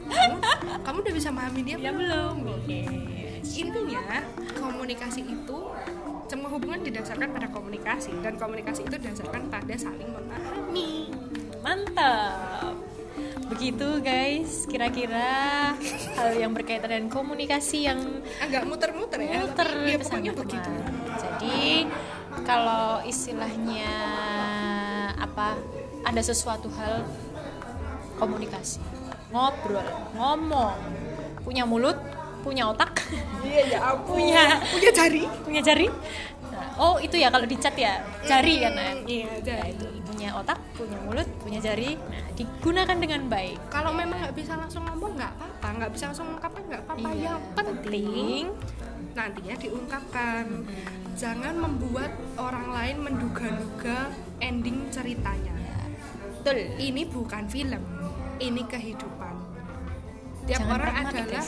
Kamu, 0.03 0.35
kamu 0.85 0.97
udah 0.99 1.13
bisa 1.15 1.29
memahami 1.31 1.61
dia 1.63 1.77
ya 1.79 1.91
belum? 1.95 2.35
oke 2.43 2.81
intinya 3.43 4.23
komunikasi 4.55 5.21
itu 5.27 5.59
semua 6.31 6.49
hubungan 6.49 6.81
didasarkan 6.81 7.29
pada 7.29 7.47
komunikasi 7.53 8.09
dan 8.25 8.39
komunikasi 8.41 8.89
itu 8.89 8.95
didasarkan 8.97 9.53
pada 9.53 9.75
saling 9.77 10.09
memahami. 10.09 11.13
Mantap. 11.61 12.73
Begitu 13.53 14.01
guys. 14.01 14.65
Kira-kira 14.65 15.29
hal 16.17 16.29
yang 16.33 16.57
berkaitan 16.57 16.89
dengan 16.89 17.07
komunikasi 17.13 17.85
yang 17.85 18.01
agak 18.41 18.65
muter-muter 18.65 19.21
ya 19.21 19.45
muter 19.45 19.67
tapi 19.69 19.93
ya 19.93 19.97
pokoknya 20.01 20.31
begitu. 20.33 20.71
Jadi 21.43 21.91
kalau 22.47 23.03
istilahnya 23.03 23.91
apa 25.19 25.59
ada 26.07 26.21
sesuatu 26.23 26.71
hal 26.79 27.03
komunikasi. 28.15 28.79
Ngobrol 29.35 29.83
ngomong. 30.15 30.79
Punya 31.43 31.67
mulut 31.67 31.99
punya 32.43 32.71
otak. 32.71 33.03
Iya 33.43 33.75
ya 33.75 33.79
ampun. 33.91 34.23
Punya. 34.23 34.59
punya 34.71 34.91
jari. 34.95 35.23
Punya 35.43 35.61
jari. 35.63 35.87
Nah, 36.53 36.69
oh 36.79 36.95
itu 37.03 37.19
ya 37.19 37.27
kalau 37.27 37.43
dicat 37.43 37.75
ya 37.75 37.99
jari 38.23 38.63
kan 38.63 38.71
ya? 38.71 38.91
Iya 39.03 39.27
Nah, 39.27 39.39
jari. 39.43 39.69
Itu 39.75 39.85
punya 40.07 40.29
otak 40.39 40.59
punya 40.79 40.97
mulut 41.03 41.27
punya 41.43 41.59
jari. 41.59 41.99
Nah 41.99 42.23
digunakan 42.39 42.95
dengan 42.95 43.27
baik. 43.27 43.59
Kalau 43.67 43.91
memang 43.91 44.15
nggak 44.23 44.35
bisa 44.35 44.55
langsung 44.55 44.87
ngomong 44.87 45.19
nggak 45.19 45.31
apa-apa. 45.35 45.67
Nggak 45.75 45.91
bisa 45.91 46.03
langsung 46.07 46.25
mengungkapkan 46.31 46.61
nggak 46.71 46.81
apa-apa. 46.87 47.07
Iya, 47.11 47.35
yang 47.35 47.39
penting 47.51 47.73
penting 47.83 48.45
nantinya 49.13 49.55
diungkapkan. 49.57 50.45
Jangan 51.13 51.55
membuat 51.61 52.09
orang 52.41 52.73
lain 52.73 52.97
menduga-duga 53.05 54.09
ending 54.41 54.89
ceritanya. 54.89 55.53
Betul. 56.41 56.75
Ini 56.81 57.07
bukan 57.07 57.47
film 57.47 57.83
ini 58.41 58.61
kehidupan. 58.65 59.35
Tiap 60.43 60.59
Jangan 60.59 60.75
orang 60.75 60.95
adalah 61.07 61.45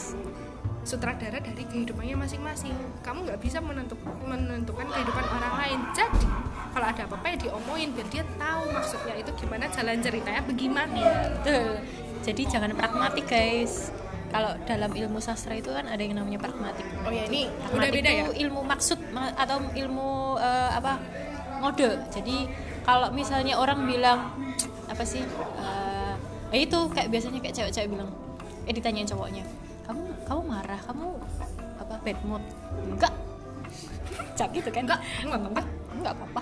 sutradara 0.85 1.41
dari 1.41 1.63
kehidupannya 1.65 2.15
masing-masing. 2.15 2.71
Kamu 3.01 3.25
nggak 3.25 3.41
bisa 3.41 3.59
menentuk- 3.59 4.05
menentukan 4.23 4.85
kehidupan 4.85 5.25
orang 5.25 5.53
lain. 5.65 5.79
Jadi 5.97 6.25
kalau 6.71 6.87
ada 6.87 7.01
apa-apa 7.09 7.27
ya 7.33 7.37
diomongin 7.49 7.89
biar 7.91 8.07
dia 8.13 8.23
tahu 8.37 8.63
maksudnya 8.71 9.15
itu 9.17 9.31
gimana 9.35 9.65
jalan 9.73 9.97
ceritanya 9.99 10.41
bagaimana. 10.45 11.03
Betul. 11.41 11.69
Jadi 12.23 12.41
jangan 12.47 12.71
pragmatik 12.77 13.25
guys. 13.27 13.91
Kalau 14.35 14.51
dalam 14.67 14.91
ilmu 14.91 15.19
sastra 15.23 15.55
itu 15.55 15.71
kan 15.71 15.87
ada 15.87 16.01
yang 16.03 16.19
namanya 16.19 16.43
pragmatik. 16.43 16.83
oh 17.07 17.11
ya 17.11 17.23
ini 17.31 17.47
udah 17.47 17.71
Pragmatik 17.71 17.95
beda 17.95 18.09
itu 18.11 18.19
ya 18.19 18.25
ilmu 18.43 18.59
maksud 18.67 18.99
ma- 19.15 19.31
atau 19.31 19.63
ilmu 19.71 20.35
eh, 20.35 20.69
apa 20.75 20.99
ngode. 21.63 21.89
Jadi 22.11 22.37
kalau 22.83 23.15
misalnya 23.15 23.55
orang 23.55 23.87
bilang 23.87 24.35
apa 24.91 25.03
sih? 25.07 25.23
eh, 25.63 26.13
eh, 26.51 26.59
itu 26.67 26.79
kayak 26.91 27.07
biasanya 27.07 27.39
kayak 27.39 27.55
cewek-cewek 27.55 27.89
bilang, 27.95 28.11
eh 28.67 28.73
ditanyain 28.75 29.07
cowoknya, 29.07 29.43
kamu 29.87 30.03
kamu 30.27 30.41
marah, 30.43 30.79
kamu 30.83 31.07
apa 31.79 31.95
bad 32.03 32.19
mood? 32.27 32.43
Enggak. 32.83 33.13
Cak 34.35 34.51
gitu 34.51 34.67
kan? 34.67 34.83
Enggak, 34.83 34.99
enggak 35.25 35.39
apa-apa. 35.39 35.63
Enggak 35.95 36.13
apa-apa. 36.19 36.41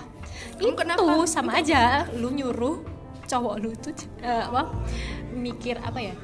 Kamu 0.58 0.66
itu 0.66 0.74
kenapa? 0.76 1.12
sama 1.30 1.50
aja 1.62 2.06
lu 2.18 2.34
nyuruh 2.34 2.82
cowok 3.24 3.54
lu 3.64 3.70
tuh 3.80 3.94
eh, 4.20 4.44
apa 4.44 4.68
mikir 5.32 5.80
apa 5.80 5.96
ya 5.98 6.14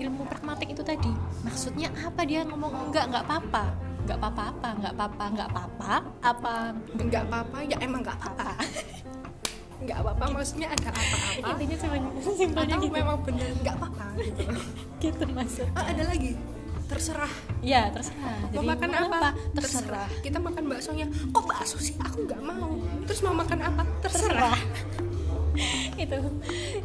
ilmu 0.00 0.24
pragmatik 0.24 0.72
itu 0.72 0.80
tadi. 0.80 1.12
Maksudnya 1.44 1.92
apa 2.00 2.24
dia 2.24 2.42
ngomong? 2.48 2.88
Enggak 2.88 3.12
enggak 3.12 3.24
apa-apa. 3.28 3.64
Nggak 4.00 4.16
apa-apa 4.16 4.68
nggak 4.80 4.94
apa-apa 4.96 5.24
nggak 5.36 5.48
apa-apa 5.52 5.92
apa? 6.24 6.54
Nggak 6.96 7.22
apa-apa 7.28 7.58
ya 7.68 7.76
emang 7.84 8.00
nggak 8.00 8.16
apa-apa. 8.16 8.50
Nggak 9.80 9.96
apa-apa 10.00 10.24
maksudnya 10.32 10.68
ada 10.72 10.88
apa-apa. 10.88 11.48
Intinya 11.52 11.76
cuma 11.84 11.96
simpelnya 12.20 12.76
gitu. 12.80 12.92
memang 12.92 13.16
bener 13.22 13.48
nggak 13.60 13.74
apa-apa 13.76 14.06
gitu. 14.24 14.42
Gitu 15.00 15.24
maksud 15.30 15.68
ah, 15.76 15.84
ada 15.84 16.02
lagi? 16.08 16.32
Terserah. 16.90 17.32
Ya 17.62 17.86
terserah. 17.94 18.40
Mau 18.50 18.64
makan 18.66 18.88
mau 18.90 19.06
apa? 19.14 19.30
terserah. 19.54 20.08
Kita 20.24 20.38
makan 20.42 20.64
baksonya. 20.66 21.06
Kok 21.30 21.44
bakso 21.46 21.78
sih? 21.78 21.94
Aku 22.02 22.26
nggak 22.26 22.42
mau. 22.42 22.76
Terus 23.06 23.20
mau 23.22 23.36
makan 23.36 23.58
apa? 23.62 23.82
Terserah, 24.02 24.58
itu. 26.02 26.18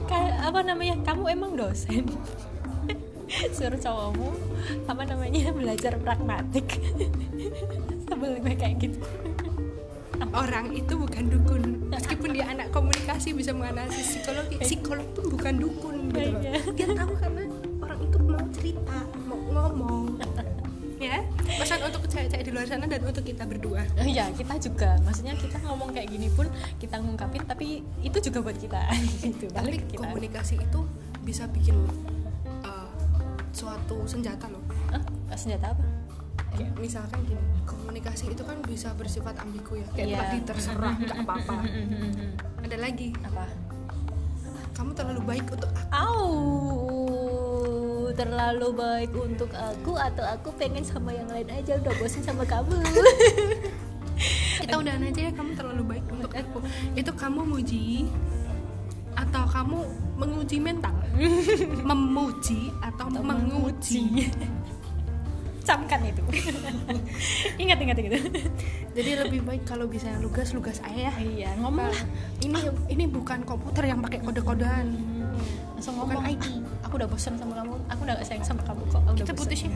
Kayak 0.06 0.36
apa 0.46 0.60
namanya? 0.62 0.96
Kamu 1.02 1.26
emang 1.26 1.58
dosen 1.58 2.06
suruh 3.30 3.80
cowokmu 3.80 4.30
apa 4.86 5.04
namanya 5.06 5.50
belajar 5.52 5.98
pragmatik. 5.98 6.78
Sebel 8.06 8.42
gue 8.42 8.54
kayak 8.54 8.76
gitu. 8.82 9.00
Orang 10.36 10.76
itu 10.76 10.94
bukan 11.00 11.32
dukun. 11.32 11.64
Meskipun 11.88 12.36
dia 12.36 12.46
anak 12.52 12.68
komunikasi 12.76 13.32
bisa 13.32 13.56
menganalisis 13.56 14.20
psikologi 14.20 14.56
psikolog 14.60 15.08
pun 15.16 15.26
bukan 15.32 15.54
dukun 15.56 15.96
gitu 16.12 16.28
loh. 16.36 16.42
Iya. 16.44 16.54
dia 16.76 16.88
tahu 16.92 17.14
karena 17.16 17.44
orang 17.80 18.00
itu 18.04 18.18
mau 18.20 18.44
cerita 18.52 18.98
mau 19.24 19.40
ngomong. 19.40 20.04
Ya? 21.00 21.24
Pesan 21.60 21.86
untuk 21.86 22.08
cewek-cewek 22.08 22.44
di 22.48 22.52
luar 22.52 22.68
sana 22.68 22.84
dan 22.88 23.04
untuk 23.04 23.24
kita 23.24 23.48
berdua. 23.48 23.88
Ya 24.04 24.28
kita 24.36 24.60
juga. 24.60 25.00
Maksudnya 25.08 25.40
kita 25.40 25.60
ngomong 25.64 25.96
kayak 25.96 26.12
gini 26.12 26.28
pun 26.32 26.52
kita 26.84 27.00
ngungkapin 27.00 27.44
tapi 27.48 27.84
itu 28.04 28.18
juga 28.20 28.44
buat 28.44 28.58
kita. 28.60 28.82
Gitu 29.24 29.48
tapi 29.56 29.80
kita. 29.88 30.04
komunikasi 30.04 30.60
itu 30.60 30.80
bisa 31.24 31.48
bikin 31.48 31.80
suatu 33.86 34.02
senjata 34.10 34.50
loh. 34.50 34.66
Ah 35.30 35.38
senjata 35.38 35.78
apa? 35.78 35.86
Kayak 36.58 36.74
misalkan 36.82 37.22
gini 37.30 37.38
komunikasi 37.70 38.34
itu 38.34 38.42
kan 38.42 38.58
bisa 38.66 38.90
bersifat 38.98 39.38
ambigu 39.38 39.78
ya. 39.78 39.86
Kayak 39.94 40.08
Iya. 40.10 40.18
tadi 40.26 40.38
terserah 40.42 40.96
nggak 41.06 41.22
apa-apa. 41.22 41.56
Ada 42.66 42.78
lagi. 42.82 43.14
Apa? 43.22 43.46
Kamu 44.74 44.92
terlalu 44.98 45.22
baik 45.22 45.46
untuk 45.54 45.70
aku. 45.70 45.94
Au, 45.94 46.34
terlalu 48.18 48.68
baik 48.74 49.14
untuk 49.14 49.54
aku 49.54 49.94
atau 50.02 50.26
aku 50.26 50.50
pengen 50.58 50.82
sama 50.82 51.14
yang 51.14 51.30
lain 51.30 51.46
aja 51.46 51.78
udah 51.78 51.94
bosan 52.02 52.26
sama 52.26 52.42
kamu. 52.42 52.82
kita 54.66 54.82
udahan 54.82 55.06
aja 55.06 55.30
ya 55.30 55.32
kamu 55.38 55.54
terlalu 55.54 55.84
baik 55.94 56.06
untuk 56.10 56.34
aku. 56.34 56.58
Itu 56.98 57.14
kamu 57.14 57.46
muji 57.46 58.10
atau 59.14 59.46
kamu 59.46 59.78
menguji 60.18 60.58
mental 60.58 61.05
memuji 61.90 62.72
atau, 62.84 63.08
menguji 63.10 64.04
Camkan 65.66 65.98
itu. 66.06 66.22
ingat 67.66 67.82
ingat 67.82 67.98
ingat. 67.98 68.22
jadi 68.94 69.26
lebih 69.26 69.42
baik 69.42 69.66
kalau 69.66 69.90
bisa 69.90 70.14
lugas 70.22 70.54
lugas 70.54 70.78
aja 70.86 71.10
ya 71.10 71.14
iya, 71.18 71.50
ngomong 71.58 71.90
lah. 71.90 72.02
ini 72.46 72.60
ini 72.86 73.10
bukan 73.10 73.42
komputer 73.42 73.90
yang 73.90 73.98
pakai 73.98 74.22
kode-kodean 74.22 74.94
Langsung 75.76 76.00
Bukan 76.00 76.16
ngomong. 76.16 76.32
IT. 76.32 76.46
Aku 76.88 76.94
udah 76.96 77.08
bosan 77.12 77.36
sama 77.36 77.54
kamu. 77.60 77.76
Aku 77.92 78.02
udah 78.08 78.16
gak 78.16 78.28
sayang 78.30 78.46
sama 78.48 78.64
kamu 78.64 78.84
kok. 78.88 79.02
Aku 79.04 79.16
kita 79.20 79.34
bosan." 79.36 79.42
putus 79.44 79.60
ya 79.68 79.72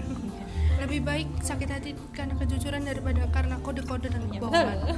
lebih 0.80 1.00
baik 1.04 1.28
sakit 1.44 1.70
hati 1.70 1.92
karena 2.15 2.34
kejujuran 2.39 2.82
daripada 2.88 3.28
karena 3.30 3.56
kode-kode 3.60 4.08
dan 4.08 4.24
Ya, 4.30 4.39
kebohongan 4.39 4.78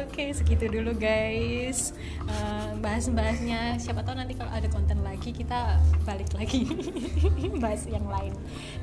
Oke, 0.00 0.32
segitu 0.32 0.70
dulu 0.70 0.96
guys. 0.96 1.92
Eh, 2.24 2.70
bahas-bahasnya 2.80 3.76
siapa 3.76 4.00
tahu 4.00 4.16
nanti 4.16 4.32
kalau 4.32 4.48
ada 4.48 4.64
konten 4.72 5.04
lagi 5.04 5.34
kita 5.34 5.76
balik 6.08 6.30
lagi 6.32 6.64
bahas 7.62 7.84
yang 7.84 8.06
lain. 8.08 8.32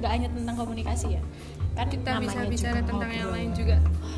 Gak 0.04 0.12
hanya 0.12 0.28
tentang 0.30 0.56
komunikasi 0.60 1.18
ya. 1.18 1.24
Kan 1.74 1.90
kita 1.90 2.22
bisa 2.22 2.46
bicara 2.46 2.84
tentang 2.84 3.10
yang 3.10 3.32
ngobrol. 3.32 3.40
lain 3.40 3.50
juga 3.56 3.78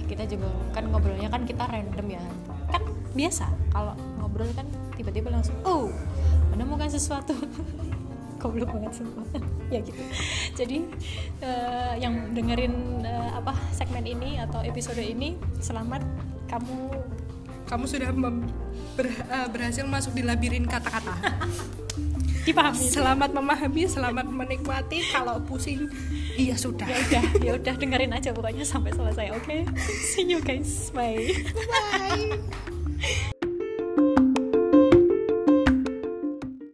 Kita 0.10 0.24
juga 0.28 0.50
kan 0.76 0.84
ngobrolnya 0.90 1.30
kan 1.32 1.48
kita 1.48 1.64
random 1.64 2.08
ya. 2.12 2.24
Kan 2.68 2.82
biasa 3.14 3.46
kalau 3.72 3.94
ngobrol 4.20 4.50
kan 4.58 4.68
tiba-tiba 5.00 5.32
langsung 5.32 5.56
oh 5.64 5.88
menemukan 6.52 6.92
sesuatu. 6.92 7.38
Goblok 8.44 8.76
banget 8.76 9.00
semua. 9.00 9.24
ya 9.74 9.80
gitu. 9.80 10.04
Jadi 10.60 10.78
eh, 11.40 11.94
yang 12.04 12.36
dengerin 12.36 13.08
eh, 13.08 13.30
apa 13.32 13.56
segmen 13.72 14.04
ini 14.04 14.36
atau 14.44 14.60
episode 14.60 15.00
ini 15.00 15.40
selamat 15.64 16.04
kamu. 16.52 16.92
Kamu 17.64 17.88
sudah 17.88 18.12
ber- 19.00 19.24
eh, 19.32 19.48
berhasil 19.48 19.88
masuk 19.88 20.12
di 20.12 20.28
labirin 20.28 20.68
kata-kata. 20.68 21.16
Dipahami. 22.44 22.92
selamat 22.92 23.32
memahami 23.32 23.88
selamat 23.88 24.28
menikmati. 24.28 25.00
Kalau 25.16 25.40
pusing 25.48 25.88
iya 26.36 26.60
sudah. 26.60 26.84
Ya 26.84 27.00
udah 27.00 27.24
ya 27.40 27.52
udah 27.56 27.74
dengerin 27.80 28.12
aja 28.12 28.36
pokoknya 28.36 28.68
sampai 28.68 28.92
selesai 28.92 29.32
oke? 29.32 29.58
See 30.12 30.28
you 30.28 30.44
guys 30.44 30.92
bye. 30.92 31.16
Bye 31.56 33.32